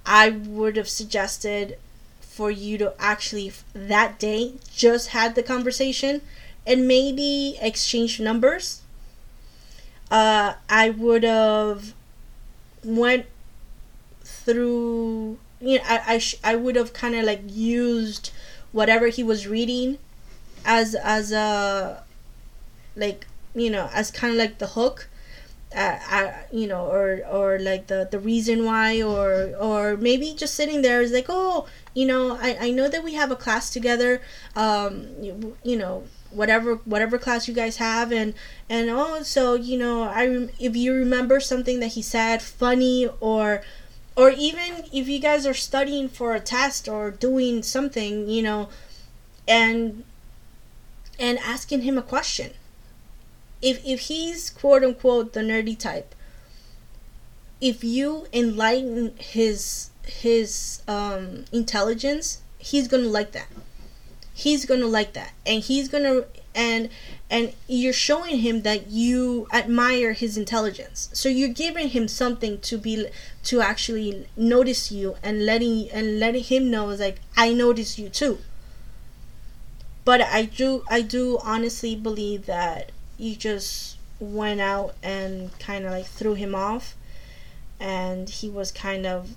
I 0.06 0.30
would 0.30 0.78
have 0.78 0.90
suggested 0.90 1.78
for 2.22 2.50
you 2.50 2.78
to 2.78 2.94
actually 3.00 3.52
that 3.74 4.20
day 4.20 4.54
just 4.74 5.10
had 5.10 5.36
the 5.36 5.44
conversation 5.44 6.22
and 6.68 6.88
maybe 6.88 7.58
exchange 7.62 8.20
numbers. 8.20 8.82
Uh, 10.10 10.54
I 10.70 10.90
would 10.90 11.24
have 11.24 11.94
went 12.84 13.28
through. 14.24 15.38
You 15.60 15.78
know, 15.80 15.84
I 15.88 16.02
I, 16.16 16.18
sh- 16.20 16.38
I 16.44 16.56
would 16.56 16.76
have 16.76 16.94
kind 16.94 17.16
of 17.16 17.26
like 17.26 17.42
used 17.48 18.32
whatever 18.72 19.08
he 19.08 19.24
was 19.24 19.48
reading 19.48 19.98
as 20.66 20.96
as 20.96 21.32
a 21.32 22.04
like 22.96 23.28
you 23.56 23.70
know 23.70 23.90
as 23.94 24.12
kind 24.12 24.34
of 24.34 24.38
like 24.40 24.60
the 24.60 24.68
hook 24.68 25.10
uh, 25.76 26.00
uh, 26.12 26.34
you 26.52 26.68
know 26.68 26.86
or 26.88 27.22
or 27.32 27.60
like 27.60 27.88
the 27.88 28.08
the 28.12 28.20
reason 28.20 28.66
why 28.66 29.02
or 29.02 29.52
or 29.60 29.98
maybe 29.98 30.34
just 30.34 30.56
sitting 30.56 30.82
there 30.82 31.02
is 31.02 31.12
like 31.12 31.28
oh 31.30 31.68
you 31.94 32.06
know 32.06 32.38
i 32.42 32.58
i 32.62 32.72
know 32.72 32.90
that 32.90 33.04
we 33.04 33.14
have 33.16 33.32
a 33.32 33.36
class 33.36 33.72
together 33.72 34.22
um 34.56 35.08
you, 35.22 35.58
you 35.64 35.78
know 35.78 36.04
whatever 36.32 36.76
whatever 36.86 37.18
class 37.18 37.48
you 37.48 37.54
guys 37.54 37.78
have 37.78 38.12
and 38.12 38.34
and 38.70 38.90
also 38.90 39.54
you 39.54 39.78
know 39.78 40.04
i 40.04 40.48
if 40.60 40.76
you 40.76 40.94
remember 40.94 41.40
something 41.40 41.80
that 41.80 41.94
he 41.94 42.02
said 42.02 42.42
funny 42.42 43.08
or 43.20 43.62
or 44.16 44.32
even 44.32 44.84
if 44.92 45.08
you 45.08 45.20
guys 45.20 45.46
are 45.46 45.54
studying 45.54 46.10
for 46.10 46.34
a 46.34 46.40
test 46.40 46.88
or 46.88 47.12
doing 47.12 47.64
something 47.64 48.28
you 48.30 48.42
know 48.42 48.70
and 49.48 50.04
and 51.20 51.40
asking 51.40 51.82
him 51.82 51.98
a 51.98 52.02
question. 52.02 52.52
If 53.62 53.84
if 53.86 54.02
he's 54.02 54.50
quote 54.50 54.84
unquote 54.84 55.34
the 55.34 55.40
nerdy 55.40 55.78
type 55.78 56.14
if 57.60 57.84
you 57.84 58.28
enlighten 58.32 59.16
his 59.18 59.90
his 60.04 60.84
um 60.88 61.46
intelligence 61.52 62.42
he's 62.60 62.88
gonna 62.88 63.08
like 63.08 63.32
that 63.32 63.48
he's 64.38 64.66
gonna 64.66 64.86
like 64.86 65.14
that. 65.14 65.32
And 65.48 65.64
he's 65.64 65.88
gonna 65.88 66.26
and 66.54 66.90
and 67.30 67.54
you're 67.68 67.92
showing 67.92 68.38
him 68.40 68.62
that 68.62 68.88
you 68.88 69.48
admire 69.52 70.14
his 70.14 70.38
intelligence. 70.38 71.10
So 71.12 71.28
you're 71.28 71.50
giving 71.50 71.90
him 71.90 72.08
something 72.08 72.60
to 72.60 72.78
be 72.78 73.08
to 73.46 73.62
actually 73.62 74.28
notice 74.38 74.92
you 74.92 75.16
and 75.24 75.44
letting 75.44 75.90
and 75.90 76.20
letting 76.20 76.44
him 76.44 76.70
know 76.70 76.90
is 76.92 77.00
like 77.00 77.20
i 77.36 77.52
notice 77.52 77.98
you 77.98 78.10
too. 78.10 78.38
But 80.06 80.22
i 80.22 80.44
do 80.44 80.84
i 80.88 81.02
do 81.02 81.40
honestly 81.44 81.96
believe 81.96 82.46
that 82.46 82.92
you 83.18 83.36
just 83.36 83.98
went 84.20 84.62
out 84.62 84.94
and 85.02 85.58
kind 85.58 85.84
of 85.84 85.92
like 85.92 86.06
threw 86.06 86.36
him 86.36 86.54
off. 86.54 86.96
And 87.80 88.30
he 88.30 88.50
was 88.50 88.72
kind 88.72 89.08
of 89.08 89.36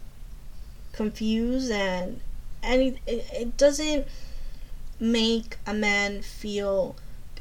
confused 0.93 1.71
and 1.71 2.21
and 2.63 2.83
it, 2.83 2.99
it 3.07 3.57
doesn't 3.57 4.07
make 5.01 5.57
a 5.67 5.75
man 5.75 6.23
feel 6.23 6.97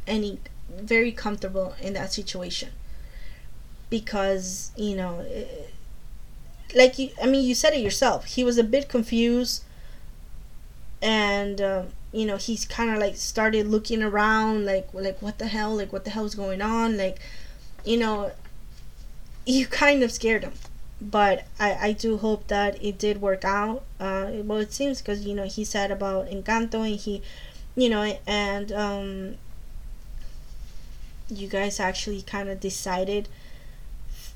any 0.08 0.40
very 0.70 1.12
comfortable 1.12 1.76
in 1.82 1.94
that 1.94 2.14
situation. 2.14 2.70
Because 3.90 4.72
you 4.78 4.96
know 4.96 5.26
like 6.76 7.00
you 7.00 7.10
i 7.22 7.26
mean 7.26 7.44
you 7.46 7.56
said 7.56 7.74
it 7.74 7.80
yourself. 7.82 8.26
He 8.26 8.44
was 8.44 8.58
a 8.58 8.64
bit 8.64 8.90
confused 8.90 9.64
and 11.02 11.62
um, 11.62 11.88
you 12.12 12.26
know 12.26 12.38
he's 12.38 12.66
kind 12.66 12.90
of 12.92 12.98
like 12.98 13.16
started 13.16 13.68
looking 13.68 14.04
around 14.04 14.66
like 14.66 14.88
like 14.94 15.22
what 15.22 15.40
the 15.40 15.48
hell 15.48 15.76
like 15.76 15.94
what 15.94 16.04
the 16.04 16.12
hell 16.12 16.26
is 16.26 16.36
going 16.36 16.62
on? 16.62 16.98
Like 16.98 17.20
you 17.86 17.98
know 17.98 18.32
you 19.46 19.66
kind 19.68 20.04
of 20.04 20.12
scared 20.12 20.44
him. 20.44 20.54
But 21.02 21.46
I, 21.58 21.74
I 21.88 21.92
do 21.94 22.18
hope 22.18 22.48
that 22.50 22.84
it 22.84 22.98
did 23.00 23.22
work 23.22 23.46
out. 23.46 23.84
Uh, 24.00 24.32
well 24.44 24.60
it 24.60 24.74
seems 24.74 25.00
because 25.02 25.26
you 25.26 25.34
know 25.34 25.46
he 25.46 25.64
said 25.64 25.92
about 25.92 26.30
encanto 26.30 26.86
and 26.86 27.00
he 27.00 27.22
you 27.76 27.90
know, 27.90 28.18
and 28.28 28.72
um, 28.72 29.36
you 31.30 31.48
guys 31.48 31.80
actually 31.80 32.22
kind 32.22 32.50
of 32.50 32.60
decided 32.60 33.28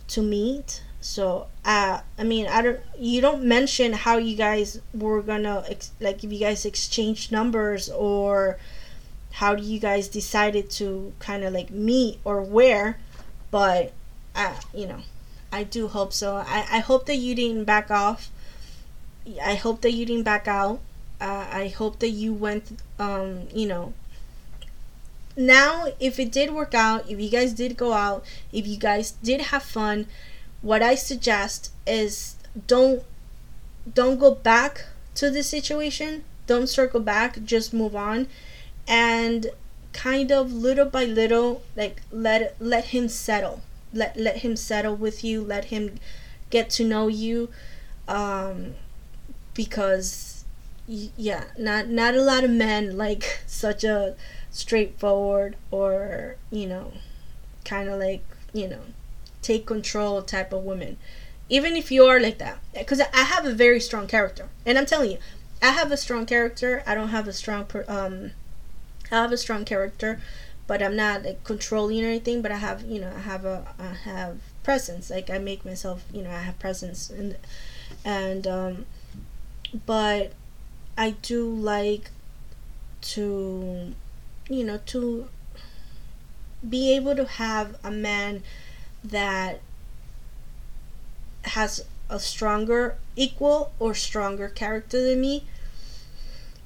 to 0.08 0.22
meet. 0.22 0.82
So, 1.02 1.48
uh, 1.66 2.02
I 2.18 2.24
mean, 2.24 2.48
I 2.48 2.62
don't. 2.62 2.80
You 2.98 3.20
don't 3.22 3.44
mention 3.44 3.94
how 3.94 4.18
you 4.18 4.38
guys 4.38 4.80
were 4.94 5.22
gonna 5.22 5.66
ex- 5.68 5.92
like 6.00 6.24
if 6.24 6.32
you 6.32 6.40
guys 6.40 6.66
exchanged 6.66 7.32
numbers 7.32 7.90
or 7.90 8.58
how 9.32 9.56
do 9.56 9.64
you 9.64 9.80
guys 9.80 10.08
decided 10.08 10.70
to 10.70 11.12
kind 11.20 11.44
of 11.44 11.52
like 11.54 11.72
meet 11.72 12.20
or 12.24 12.42
where, 12.42 13.00
but 13.52 13.92
uh, 14.36 14.56
you 14.74 14.88
know, 14.88 15.00
I 15.52 15.64
do 15.64 15.88
hope 15.90 16.14
so. 16.14 16.38
I 16.38 16.66
I 16.72 16.80
hope 16.80 17.06
that 17.08 17.18
you 17.18 17.36
didn't 17.36 17.66
back 17.66 17.92
off. 17.92 18.30
I 19.44 19.56
hope 19.56 19.82
that 19.82 19.92
you 19.92 20.06
didn't 20.06 20.24
back 20.24 20.48
out 20.48 20.80
uh, 21.22 21.47
I 21.51 21.68
hope 21.68 21.99
that 21.99 22.09
you 22.09 22.34
went, 22.34 22.80
um, 22.99 23.47
you 23.53 23.68
know. 23.68 23.93
Now, 25.36 25.88
if 25.99 26.20
it 26.20 26.32
did 26.32 26.51
work 26.51 26.74
out, 26.74 27.09
if 27.09 27.20
you 27.20 27.30
guys 27.30 27.53
did 27.53 27.76
go 27.76 27.93
out, 27.93 28.24
if 28.51 28.68
you 28.68 28.78
guys 28.78 29.11
did 29.11 29.41
have 29.41 29.64
fun, 29.64 30.07
what 30.61 30.82
I 30.82 30.95
suggest 30.95 31.72
is 31.88 32.36
don't 32.68 33.03
don't 33.91 34.20
go 34.20 34.34
back 34.34 34.86
to 35.16 35.30
the 35.30 35.43
situation. 35.43 36.24
Don't 36.45 36.68
circle 36.68 36.99
back. 36.99 37.43
Just 37.43 37.74
move 37.74 37.95
on, 37.95 38.28
and 38.88 39.47
kind 39.91 40.32
of 40.32 40.51
little 40.51 40.86
by 40.86 41.05
little, 41.05 41.64
like 41.76 42.01
let 42.11 42.55
let 42.59 42.86
him 42.86 43.07
settle. 43.07 43.61
Let 43.93 44.18
let 44.18 44.38
him 44.38 44.55
settle 44.55 44.95
with 44.95 45.24
you. 45.24 45.43
Let 45.43 45.66
him 45.66 45.99
get 46.49 46.70
to 46.72 46.84
know 46.84 47.07
you, 47.07 47.49
um, 48.07 48.76
because 49.53 50.33
yeah, 50.88 51.46
not 51.58 51.88
not 51.88 52.16
a 52.16 52.22
lot 52.22 52.44
of 52.44 52.52
men 52.52 52.98
like 52.98 53.42
such 53.48 53.84
a 53.84 54.16
straightforward 54.52 55.56
or 55.72 56.36
you 56.52 56.68
know, 56.68 56.94
kind 57.66 57.90
of 57.90 58.00
like 58.00 58.24
you 58.54 58.68
know, 58.68 58.82
take 59.42 59.66
control 59.66 60.22
type 60.22 60.54
of 60.54 60.64
woman. 60.64 60.98
even 61.50 61.76
if 61.76 61.92
you 61.92 62.06
are 62.06 62.20
like 62.20 62.40
that 62.40 62.58
because 62.74 63.02
i 63.14 63.24
have 63.34 63.46
a 63.46 63.54
very 63.54 63.80
strong 63.80 64.08
character. 64.08 64.50
And 64.66 64.78
i'm 64.78 64.86
telling 64.88 65.12
you 65.12 65.20
i 65.62 65.70
have 65.72 65.92
a 65.92 65.98
strong 65.98 66.26
character. 66.26 66.84
I 66.88 66.96
don't 66.96 67.10
have 67.10 67.28
a 67.28 67.34
strong 67.34 67.66
um 67.88 68.32
i 69.12 69.16
have 69.24 69.32
a 69.32 69.38
strong 69.38 69.66
character 69.66 70.22
but 70.68 70.82
i'm 70.84 70.96
not 70.96 71.24
like 71.24 71.44
controlling 71.44 72.04
or 72.04 72.08
anything 72.08 72.42
but 72.42 72.52
i 72.52 72.58
have 72.58 72.84
you 72.84 73.00
know 73.02 73.12
i 73.16 73.22
have 73.22 73.46
a 73.46 73.58
i 73.80 73.94
have 74.10 74.38
presence. 74.64 75.10
Like 75.10 75.30
i 75.30 75.38
make 75.40 75.66
myself 75.66 76.06
you 76.14 76.24
know 76.24 76.32
i 76.32 76.44
have 76.50 76.60
presence 76.60 77.10
and 77.10 77.38
and 78.06 78.48
um 78.48 78.86
but 79.86 80.34
i 80.98 81.12
do 81.22 81.50
like 81.50 82.12
to 83.02 83.94
you 84.50 84.64
know 84.64 84.80
to 84.86 85.28
be 86.68 86.96
able 86.96 87.16
to 87.16 87.26
have 87.26 87.76
a 87.84 87.91
man 87.91 88.41
that 89.04 89.60
has 91.46 91.86
a 92.10 92.20
stronger 92.20 92.96
equal 93.16 93.72
or 93.80 93.94
stronger 93.94 94.48
character 94.48 95.02
than 95.02 95.20
me 95.20 95.44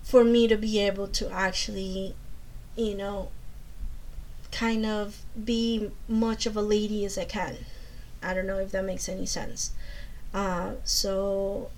for 0.03 0.23
me 0.23 0.47
to 0.47 0.55
be 0.55 0.79
able 0.79 1.07
to 1.07 1.31
actually 1.31 2.15
you 2.75 2.95
know 2.95 3.29
kind 4.51 4.85
of 4.85 5.23
be 5.43 5.91
much 6.07 6.45
of 6.45 6.55
a 6.55 6.61
lady 6.61 7.05
as 7.05 7.17
I 7.17 7.25
can. 7.25 7.57
I 8.23 8.33
don't 8.33 8.47
know 8.47 8.57
if 8.57 8.71
that 8.71 8.83
makes 8.83 9.07
any 9.07 9.25
sense. 9.25 9.71
Uh, 10.33 10.73
so 10.83 11.69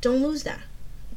don't 0.00 0.22
lose 0.22 0.42
that. 0.42 0.60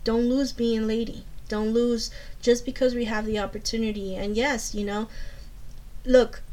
Don't 0.07 0.29
lose 0.29 0.53
being 0.53 0.87
lady. 0.87 1.25
Don't 1.49 1.73
lose 1.73 2.11
just 2.41 2.63
because 2.65 2.95
we 2.95 3.03
have 3.03 3.25
the 3.25 3.39
opportunity. 3.39 4.15
And 4.15 4.37
yes, 4.37 4.73
you 4.73 4.85
know, 4.85 5.09
look, 6.05 6.43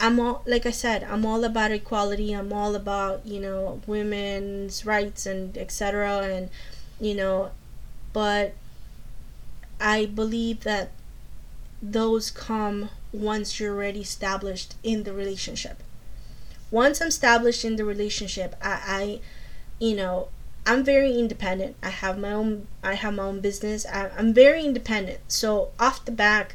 I'm 0.00 0.18
all 0.18 0.42
like 0.46 0.66
I 0.66 0.72
said, 0.72 1.04
I'm 1.04 1.24
all 1.24 1.44
about 1.44 1.70
equality. 1.70 2.32
I'm 2.32 2.52
all 2.52 2.74
about, 2.74 3.24
you 3.24 3.38
know, 3.38 3.80
women's 3.86 4.84
rights 4.84 5.26
and 5.26 5.56
etc. 5.56 6.22
and 6.22 6.50
you 7.00 7.14
know, 7.14 7.52
but 8.12 8.54
I 9.80 10.06
believe 10.06 10.64
that 10.64 10.90
those 11.80 12.32
come 12.32 12.90
once 13.12 13.60
you're 13.60 13.76
already 13.76 14.00
established 14.00 14.74
in 14.82 15.04
the 15.04 15.12
relationship. 15.12 15.84
Once 16.72 17.00
I'm 17.00 17.06
established 17.14 17.64
in 17.64 17.76
the 17.76 17.84
relationship, 17.84 18.56
I, 18.60 18.80
I 18.86 19.20
you 19.78 19.94
know, 19.94 20.30
I'm 20.70 20.84
very 20.84 21.18
independent. 21.18 21.74
I 21.82 21.88
have 21.88 22.16
my 22.16 22.30
own 22.30 22.68
I 22.84 22.94
have 22.94 23.14
my 23.14 23.24
own 23.24 23.40
business. 23.40 23.84
I, 23.86 24.08
I'm 24.16 24.32
very 24.32 24.64
independent. 24.64 25.18
So 25.26 25.72
off 25.80 26.04
the 26.04 26.12
back, 26.12 26.54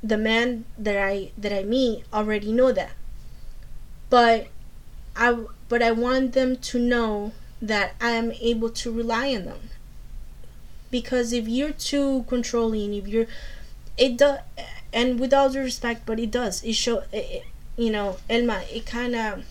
the 0.00 0.16
man 0.16 0.64
that 0.78 0.96
I 0.96 1.32
that 1.36 1.52
I 1.52 1.64
meet 1.64 2.04
already 2.12 2.52
know 2.52 2.70
that. 2.70 2.92
But 4.10 4.46
I 5.16 5.38
but 5.68 5.82
I 5.82 5.90
want 5.90 6.34
them 6.34 6.56
to 6.70 6.78
know 6.78 7.32
that 7.60 7.96
I 8.00 8.10
am 8.10 8.30
able 8.40 8.70
to 8.70 8.92
rely 8.92 9.34
on 9.34 9.46
them. 9.46 9.70
Because 10.92 11.32
if 11.32 11.48
you're 11.48 11.72
too 11.72 12.26
controlling, 12.28 12.94
if 12.94 13.08
you're 13.08 13.26
it 13.96 14.16
does 14.16 14.38
and 14.92 15.18
with 15.18 15.34
all 15.34 15.50
due 15.50 15.62
respect 15.62 16.06
but 16.06 16.20
it 16.20 16.30
does 16.30 16.62
it 16.62 16.74
show 16.74 17.02
it, 17.12 17.42
you 17.76 17.90
know 17.90 18.18
elma 18.30 18.62
it 18.72 18.86
kind 18.86 19.16
of 19.16 19.44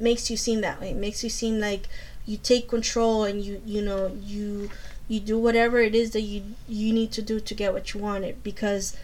makes 0.00 0.30
you 0.30 0.36
seem 0.38 0.62
that 0.62 0.80
way 0.80 0.92
it 0.92 0.96
makes 0.96 1.22
you 1.22 1.28
seem 1.28 1.60
like 1.60 1.86
you 2.30 2.36
take 2.36 2.68
control 2.68 3.24
and 3.24 3.42
you 3.42 3.60
you 3.66 3.82
know 3.82 4.16
you 4.22 4.70
you 5.08 5.18
do 5.18 5.36
whatever 5.36 5.78
it 5.80 5.96
is 5.96 6.12
that 6.12 6.20
you 6.20 6.40
you 6.68 6.92
need 6.92 7.10
to 7.10 7.20
do 7.20 7.40
to 7.40 7.54
get 7.54 7.72
what 7.72 7.92
you 7.92 8.00
wanted 8.00 8.40
because 8.44 8.96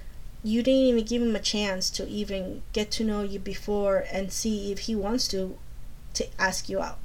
you 0.44 0.62
didn't 0.62 0.82
even 0.82 1.04
give 1.04 1.20
him 1.20 1.34
a 1.34 1.40
chance 1.40 1.90
to 1.90 2.06
even 2.06 2.62
get 2.72 2.88
to 2.92 3.02
know 3.02 3.22
you 3.22 3.40
before 3.40 4.04
and 4.12 4.32
see 4.32 4.70
if 4.70 4.80
he 4.80 4.94
wants 4.94 5.26
to 5.26 5.58
to 6.14 6.24
ask 6.38 6.68
you 6.68 6.80
out. 6.80 6.98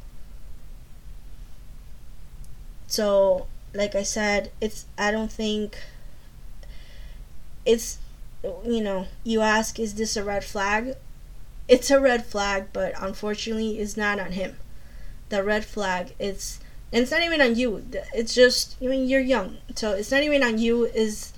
So 2.87 3.47
like 3.73 3.95
i 3.95 4.03
said 4.03 4.51
it's 4.59 4.85
i 4.97 5.09
don't 5.11 5.31
think 5.31 5.77
it's 7.65 7.97
you 8.65 8.81
know 8.83 9.07
you 9.23 9.39
ask 9.41 9.79
is 9.79 9.95
this 9.95 10.15
a 10.17 10.23
red 10.23 10.43
flag? 10.43 10.95
It's 11.67 11.89
a 11.89 11.99
red 11.99 12.25
flag 12.25 12.67
but 12.73 12.93
unfortunately 13.01 13.79
it's 13.79 13.97
not 13.97 14.19
on 14.19 14.33
him 14.33 14.57
the 15.31 15.43
red 15.43 15.65
flag 15.65 16.13
it's 16.19 16.59
and 16.93 17.03
it's 17.03 17.11
not 17.11 17.23
even 17.23 17.39
on 17.39 17.55
you. 17.55 17.85
It's 18.13 18.35
just 18.35 18.75
i 18.81 18.85
mean 18.85 19.07
you're 19.07 19.21
young 19.21 19.57
so 19.75 19.93
it's 19.93 20.11
not 20.11 20.23
even 20.23 20.43
on 20.43 20.59
you 20.59 20.85
is 20.85 21.33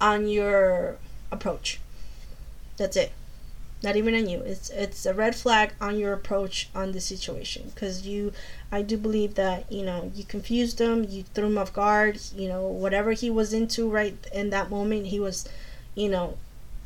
on 0.00 0.26
your 0.26 0.96
approach. 1.30 1.80
That's 2.76 2.96
it. 2.96 3.12
Not 3.82 3.96
even 3.96 4.14
on 4.14 4.26
you. 4.28 4.40
It's 4.40 4.70
it's 4.70 5.04
a 5.06 5.14
red 5.14 5.36
flag 5.36 5.74
on 5.80 5.98
your 5.98 6.12
approach 6.14 6.68
on 6.74 6.92
the 6.92 7.00
situation 7.00 7.70
because 7.74 8.06
you 8.06 8.32
i 8.72 8.80
do 8.82 8.96
believe 8.96 9.34
that 9.34 9.70
you 9.70 9.84
know 9.84 10.10
you 10.14 10.24
confused 10.24 10.80
him 10.80 11.04
you 11.08 11.22
threw 11.34 11.46
him 11.46 11.58
off 11.58 11.72
guard 11.72 12.18
you 12.34 12.48
know 12.48 12.66
whatever 12.66 13.12
he 13.12 13.30
was 13.30 13.52
into 13.52 13.88
right 13.88 14.16
in 14.32 14.50
that 14.50 14.70
moment 14.70 15.06
he 15.06 15.20
was 15.20 15.48
you 15.94 16.08
know 16.08 16.36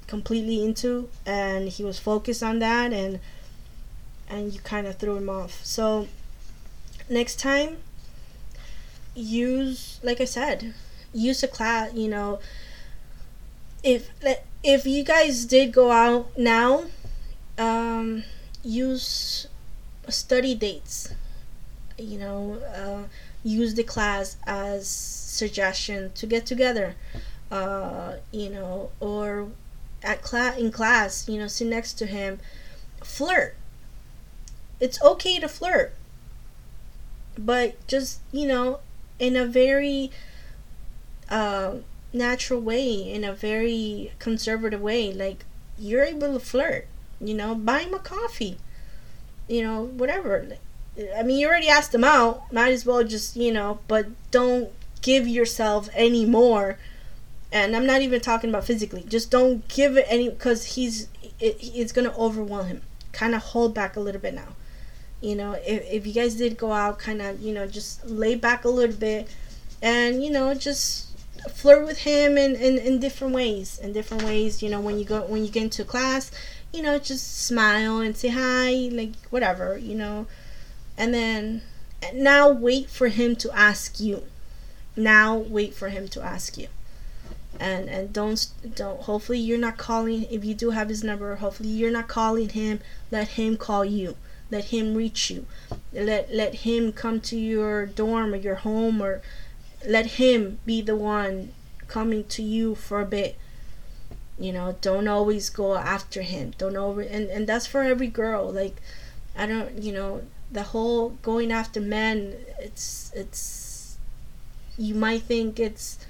completely 0.08 0.62
into 0.64 1.08
and 1.24 1.68
he 1.68 1.84
was 1.84 1.98
focused 1.98 2.42
on 2.42 2.58
that 2.58 2.92
and 2.92 3.20
and 4.30 4.52
you 4.54 4.60
kind 4.60 4.86
of 4.86 4.96
threw 4.96 5.16
him 5.16 5.28
off. 5.28 5.64
So 5.64 6.06
next 7.10 7.38
time 7.38 7.78
use 9.14 9.98
like 10.02 10.20
i 10.20 10.24
said 10.24 10.72
use 11.12 11.42
a 11.42 11.48
class 11.48 11.92
you 11.94 12.08
know. 12.08 12.38
If 13.82 14.10
if 14.62 14.86
you 14.86 15.02
guys 15.04 15.46
did 15.46 15.72
go 15.72 15.90
out 15.90 16.36
now 16.38 16.84
um 17.58 18.24
use 18.62 19.46
study 20.08 20.54
dates 20.54 21.14
you 21.98 22.18
know 22.18 22.58
uh, 22.74 23.08
use 23.42 23.74
the 23.74 23.84
class 23.84 24.36
as 24.46 24.88
suggestion 24.88 26.12
to 26.14 26.26
get 26.26 26.44
together 26.44 26.94
uh, 27.50 28.16
you 28.32 28.50
know 28.50 28.90
or 29.00 29.48
at 30.02 30.22
class 30.22 30.58
in 30.58 30.70
class 30.70 31.26
you 31.28 31.38
know 31.38 31.46
sit 31.46 31.66
next 31.66 31.94
to 31.94 32.06
him 32.06 32.38
flirt. 33.02 33.56
It's 34.78 35.02
okay 35.02 35.38
to 35.40 35.48
flirt 35.48 35.94
but 37.38 37.74
just 37.86 38.20
you 38.32 38.46
know 38.46 38.80
in 39.18 39.36
a 39.36 39.46
very 39.46 40.10
uh, 41.28 41.74
natural 42.12 42.60
way 42.60 42.92
in 42.92 43.24
a 43.24 43.32
very 43.32 44.12
conservative 44.18 44.80
way 44.80 45.12
like 45.12 45.44
you're 45.78 46.02
able 46.02 46.32
to 46.32 46.40
flirt 46.40 46.86
you 47.20 47.34
know 47.34 47.54
buy 47.54 47.80
him 47.80 47.94
a 47.94 47.98
coffee 47.98 48.58
you 49.50 49.62
know 49.62 49.82
whatever. 49.84 50.46
I 51.16 51.22
mean 51.22 51.38
you 51.38 51.48
already 51.48 51.68
asked 51.68 51.94
him 51.94 52.04
out 52.04 52.52
might 52.52 52.72
as 52.72 52.86
well 52.86 53.02
just 53.02 53.36
you 53.36 53.52
know 53.52 53.80
but 53.88 54.06
don't 54.30 54.70
give 55.02 55.26
yourself 55.26 55.88
any 55.94 56.24
more. 56.24 56.78
And 57.52 57.74
i'm 57.74 57.84
not 57.84 58.00
even 58.00 58.20
talking 58.20 58.48
about 58.48 58.64
physically 58.64 59.04
just 59.08 59.30
don't 59.30 59.66
give 59.66 59.96
it 59.96 60.06
any 60.08 60.28
because 60.28 60.64
he's 60.76 61.08
it, 61.40 61.56
it's 61.60 61.92
gonna 61.92 62.14
overwhelm 62.16 62.66
him. 62.68 62.82
Kind 63.12 63.34
of 63.34 63.42
hold 63.42 63.74
back 63.74 63.96
a 63.96 64.00
little 64.00 64.20
bit 64.20 64.34
now 64.34 64.54
you 65.20 65.34
know 65.34 65.52
if, 65.66 65.82
if 65.90 66.06
you 66.06 66.12
guys 66.12 66.34
did 66.36 66.56
go 66.56 66.72
out 66.72 66.98
kind 66.98 67.20
of 67.20 67.40
you 67.40 67.52
know 67.52 67.66
just 67.66 68.04
lay 68.06 68.34
back 68.34 68.64
a 68.64 68.68
little 68.68 68.96
bit 68.96 69.28
and 69.82 70.24
you 70.24 70.30
know 70.30 70.54
just 70.54 71.08
flirt 71.54 71.86
with 71.86 71.98
him 71.98 72.36
in, 72.36 72.54
in, 72.54 72.78
in 72.78 72.98
different 73.00 73.34
ways 73.34 73.78
in 73.78 73.92
different 73.92 74.22
ways 74.22 74.62
you 74.62 74.68
know 74.68 74.80
when 74.80 74.98
you 74.98 75.04
go 75.04 75.22
when 75.22 75.44
you 75.44 75.50
get 75.50 75.62
into 75.62 75.84
class 75.84 76.30
you 76.72 76.82
know 76.82 76.98
just 76.98 77.44
smile 77.44 77.98
and 77.98 78.16
say 78.16 78.28
hi 78.28 78.88
like 78.92 79.12
whatever 79.30 79.76
you 79.78 79.94
know. 79.94 80.26
And 80.96 81.14
then 81.14 81.62
now 82.12 82.50
wait 82.50 82.90
for 82.90 83.08
him 83.08 83.36
to 83.36 83.56
ask 83.56 84.00
you. 84.00 84.24
Now 84.96 85.36
wait 85.36 85.74
for 85.74 85.88
him 85.88 86.08
to 86.08 86.22
ask 86.22 86.58
you. 86.58 86.68
And 87.58 87.88
and 87.88 88.12
don't 88.12 88.46
don't 88.74 89.02
hopefully 89.02 89.38
you're 89.38 89.58
not 89.58 89.76
calling 89.76 90.24
if 90.30 90.44
you 90.44 90.54
do 90.54 90.70
have 90.70 90.88
his 90.88 91.02
number 91.02 91.34
hopefully 91.36 91.68
you're 91.68 91.90
not 91.90 92.08
calling 92.08 92.50
him 92.50 92.80
let 93.10 93.28
him 93.28 93.56
call 93.56 93.84
you 93.84 94.16
let 94.50 94.66
him 94.66 94.94
reach 94.94 95.30
you. 95.30 95.46
Let 95.92 96.32
let 96.32 96.54
him 96.66 96.92
come 96.92 97.20
to 97.22 97.36
your 97.36 97.86
dorm 97.86 98.32
or 98.34 98.36
your 98.36 98.56
home 98.56 99.00
or 99.00 99.22
let 99.86 100.06
him 100.12 100.58
be 100.66 100.80
the 100.82 100.96
one 100.96 101.52
coming 101.88 102.24
to 102.24 102.42
you 102.42 102.74
for 102.74 103.00
a 103.00 103.06
bit. 103.06 103.36
You 104.38 104.52
know 104.52 104.76
don't 104.80 105.08
always 105.08 105.50
go 105.50 105.74
after 105.76 106.22
him. 106.22 106.54
Don't 106.58 106.76
over 106.76 107.00
and 107.00 107.28
and 107.30 107.46
that's 107.46 107.66
for 107.66 107.82
every 107.82 108.08
girl. 108.08 108.50
Like 108.50 108.76
i 109.36 109.46
don't 109.46 109.80
you 109.80 109.92
know 109.92 110.22
the 110.50 110.64
whole 110.64 111.10
going 111.22 111.52
after 111.52 111.80
men 111.80 112.34
it's 112.58 113.12
it's 113.14 113.96
you 114.76 114.92
might 114.92 115.22
think 115.22 115.60
it's 115.60 116.00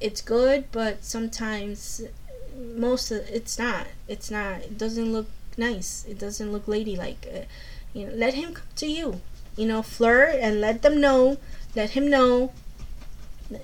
it's 0.00 0.20
good 0.20 0.64
but 0.72 1.04
sometimes 1.04 2.02
most 2.58 3.10
of 3.10 3.28
it's 3.28 3.58
not. 3.58 3.86
It's 4.06 4.30
not. 4.30 4.62
It 4.62 4.78
doesn't 4.78 5.12
look 5.12 5.28
nice. 5.58 6.04
It 6.08 6.18
doesn't 6.18 6.52
look 6.52 6.68
ladylike. 6.68 7.26
Uh, 7.32 7.40
you 7.92 8.06
know 8.06 8.12
let 8.14 8.34
him 8.34 8.54
come 8.54 8.66
to 8.76 8.86
you. 8.86 9.20
You 9.56 9.66
know 9.66 9.82
flirt 9.82 10.36
and 10.40 10.60
let 10.60 10.82
them 10.82 11.00
know. 11.00 11.38
Let 11.74 11.90
him 11.90 12.08
know. 12.08 12.52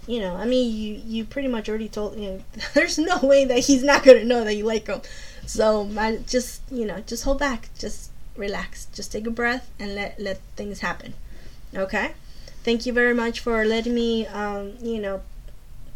You 0.07 0.21
know 0.21 0.37
i 0.37 0.47
mean 0.47 0.75
you 0.75 1.03
you 1.05 1.25
pretty 1.27 1.47
much 1.49 1.69
already 1.69 1.91
told 1.91 2.19
you 2.19 2.31
know 2.31 2.41
there's 2.75 2.97
no 2.97 3.19
way 3.19 3.45
that 3.45 3.59
he's 3.59 3.83
not 3.83 4.03
gonna 4.03 4.25
know 4.25 4.45
that 4.45 4.55
you 4.55 4.65
like 4.65 4.87
him. 4.87 5.03
So 5.47 5.91
I 5.99 6.17
just 6.27 6.63
you 6.71 6.85
know 6.87 7.01
just 7.07 7.25
hold 7.25 7.39
back. 7.39 7.69
Just 7.79 8.11
relax. 8.37 8.87
Just 8.87 9.13
take 9.13 9.27
a 9.27 9.31
breath 9.31 9.71
and 9.79 9.95
let 9.95 10.19
let 10.19 10.41
things 10.57 10.81
happen. 10.81 11.15
Okay. 11.75 12.13
Thank 12.63 12.87
you 12.87 12.93
very 12.95 13.13
much 13.13 13.41
for 13.41 13.63
letting 13.67 13.95
me, 13.95 14.27
um, 14.27 14.73
you 14.81 14.99
know, 14.99 15.21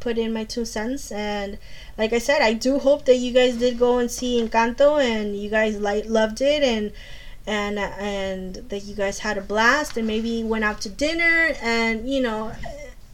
put 0.00 0.18
in 0.18 0.32
my 0.32 0.44
two 0.44 0.64
cents. 0.64 1.10
And 1.12 1.58
like 1.96 2.12
I 2.12 2.18
said, 2.18 2.42
I 2.42 2.52
do 2.52 2.78
hope 2.78 3.04
that 3.06 3.16
you 3.16 3.32
guys 3.32 3.56
did 3.56 3.78
go 3.78 3.98
and 3.98 4.10
see 4.10 4.40
Encanto 4.40 5.02
and 5.02 5.36
you 5.36 5.50
guys 5.50 5.78
like 5.78 6.04
loved 6.06 6.40
it 6.40 6.62
and 6.62 6.92
and 7.46 7.78
and 7.78 8.56
that 8.68 8.84
you 8.84 8.94
guys 8.94 9.20
had 9.20 9.38
a 9.38 9.40
blast 9.40 9.96
and 9.96 10.06
maybe 10.06 10.44
went 10.44 10.64
out 10.64 10.80
to 10.82 10.88
dinner 10.88 11.54
and 11.62 12.08
you 12.08 12.20
know. 12.20 12.52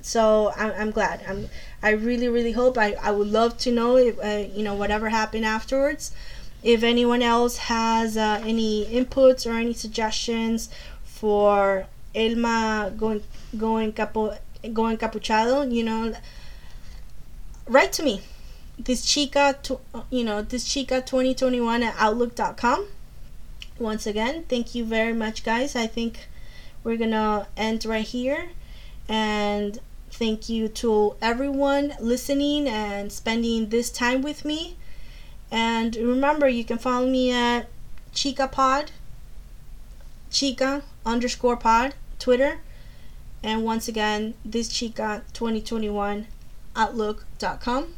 So 0.03 0.53
I'm, 0.57 0.72
I'm 0.72 0.91
glad. 0.91 1.22
I'm 1.26 1.49
I 1.82 1.91
really 1.91 2.28
really 2.28 2.53
hope. 2.53 2.76
I, 2.76 2.93
I 3.01 3.11
would 3.11 3.28
love 3.28 3.57
to 3.59 3.72
know 3.72 3.97
if 3.97 4.18
uh, 4.18 4.49
you 4.55 4.62
know 4.62 4.74
whatever 4.74 5.09
happened 5.09 5.45
afterwards. 5.45 6.12
If 6.62 6.82
anyone 6.82 7.22
else 7.22 7.59
has 7.59 8.16
uh, 8.16 8.41
any 8.45 8.87
inputs 8.87 9.47
or 9.47 9.55
any 9.55 9.74
suggestions 9.74 10.68
for 11.05 11.87
Elma 12.14 12.93
going 12.97 13.22
going 13.57 13.93
capo 13.93 14.37
going 14.72 14.97
capuchado, 14.97 15.70
you 15.70 15.85
know, 15.85 16.14
write 17.66 17.92
to 17.94 18.02
me. 18.02 18.20
This 18.78 19.04
chica, 19.04 19.56
you 20.10 20.24
know, 20.24 20.42
this 20.42 20.64
chica 20.64 21.00
2021 21.00 21.82
at 21.82 21.94
outlook.com. 21.98 22.86
Once 23.78 24.06
again, 24.06 24.44
thank 24.48 24.74
you 24.74 24.84
very 24.84 25.12
much, 25.12 25.44
guys. 25.44 25.76
I 25.76 25.86
think 25.86 26.28
we're 26.82 26.96
gonna 26.96 27.48
end 27.56 27.84
right 27.84 28.06
here, 28.06 28.50
and 29.08 29.78
thank 30.10 30.48
you 30.48 30.68
to 30.68 31.16
everyone 31.20 31.94
listening 32.00 32.68
and 32.68 33.12
spending 33.12 33.68
this 33.70 33.90
time 33.90 34.22
with 34.22 34.44
me. 34.44 34.76
And 35.50 35.96
remember, 35.96 36.48
you 36.48 36.64
can 36.64 36.78
follow 36.78 37.06
me 37.06 37.32
at 37.32 37.68
Chica 38.12 38.48
Pod, 38.48 38.92
Chica 40.30 40.82
underscore 41.06 41.56
Pod, 41.56 41.94
Twitter. 42.18 42.60
And 43.42 43.64
once 43.64 43.88
again, 43.88 44.34
this 44.44 44.68
Chica 44.68 45.22
2021 45.32 46.26
Outlook.com. 46.77 47.95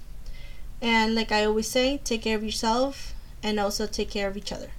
And 0.82 1.14
like 1.14 1.32
I 1.32 1.44
always 1.44 1.68
say, 1.68 1.98
take 2.04 2.22
care 2.22 2.36
of 2.36 2.44
yourself 2.44 3.14
and 3.42 3.58
also 3.58 3.86
take 3.86 4.10
care 4.10 4.28
of 4.28 4.36
each 4.36 4.52
other. 4.52 4.70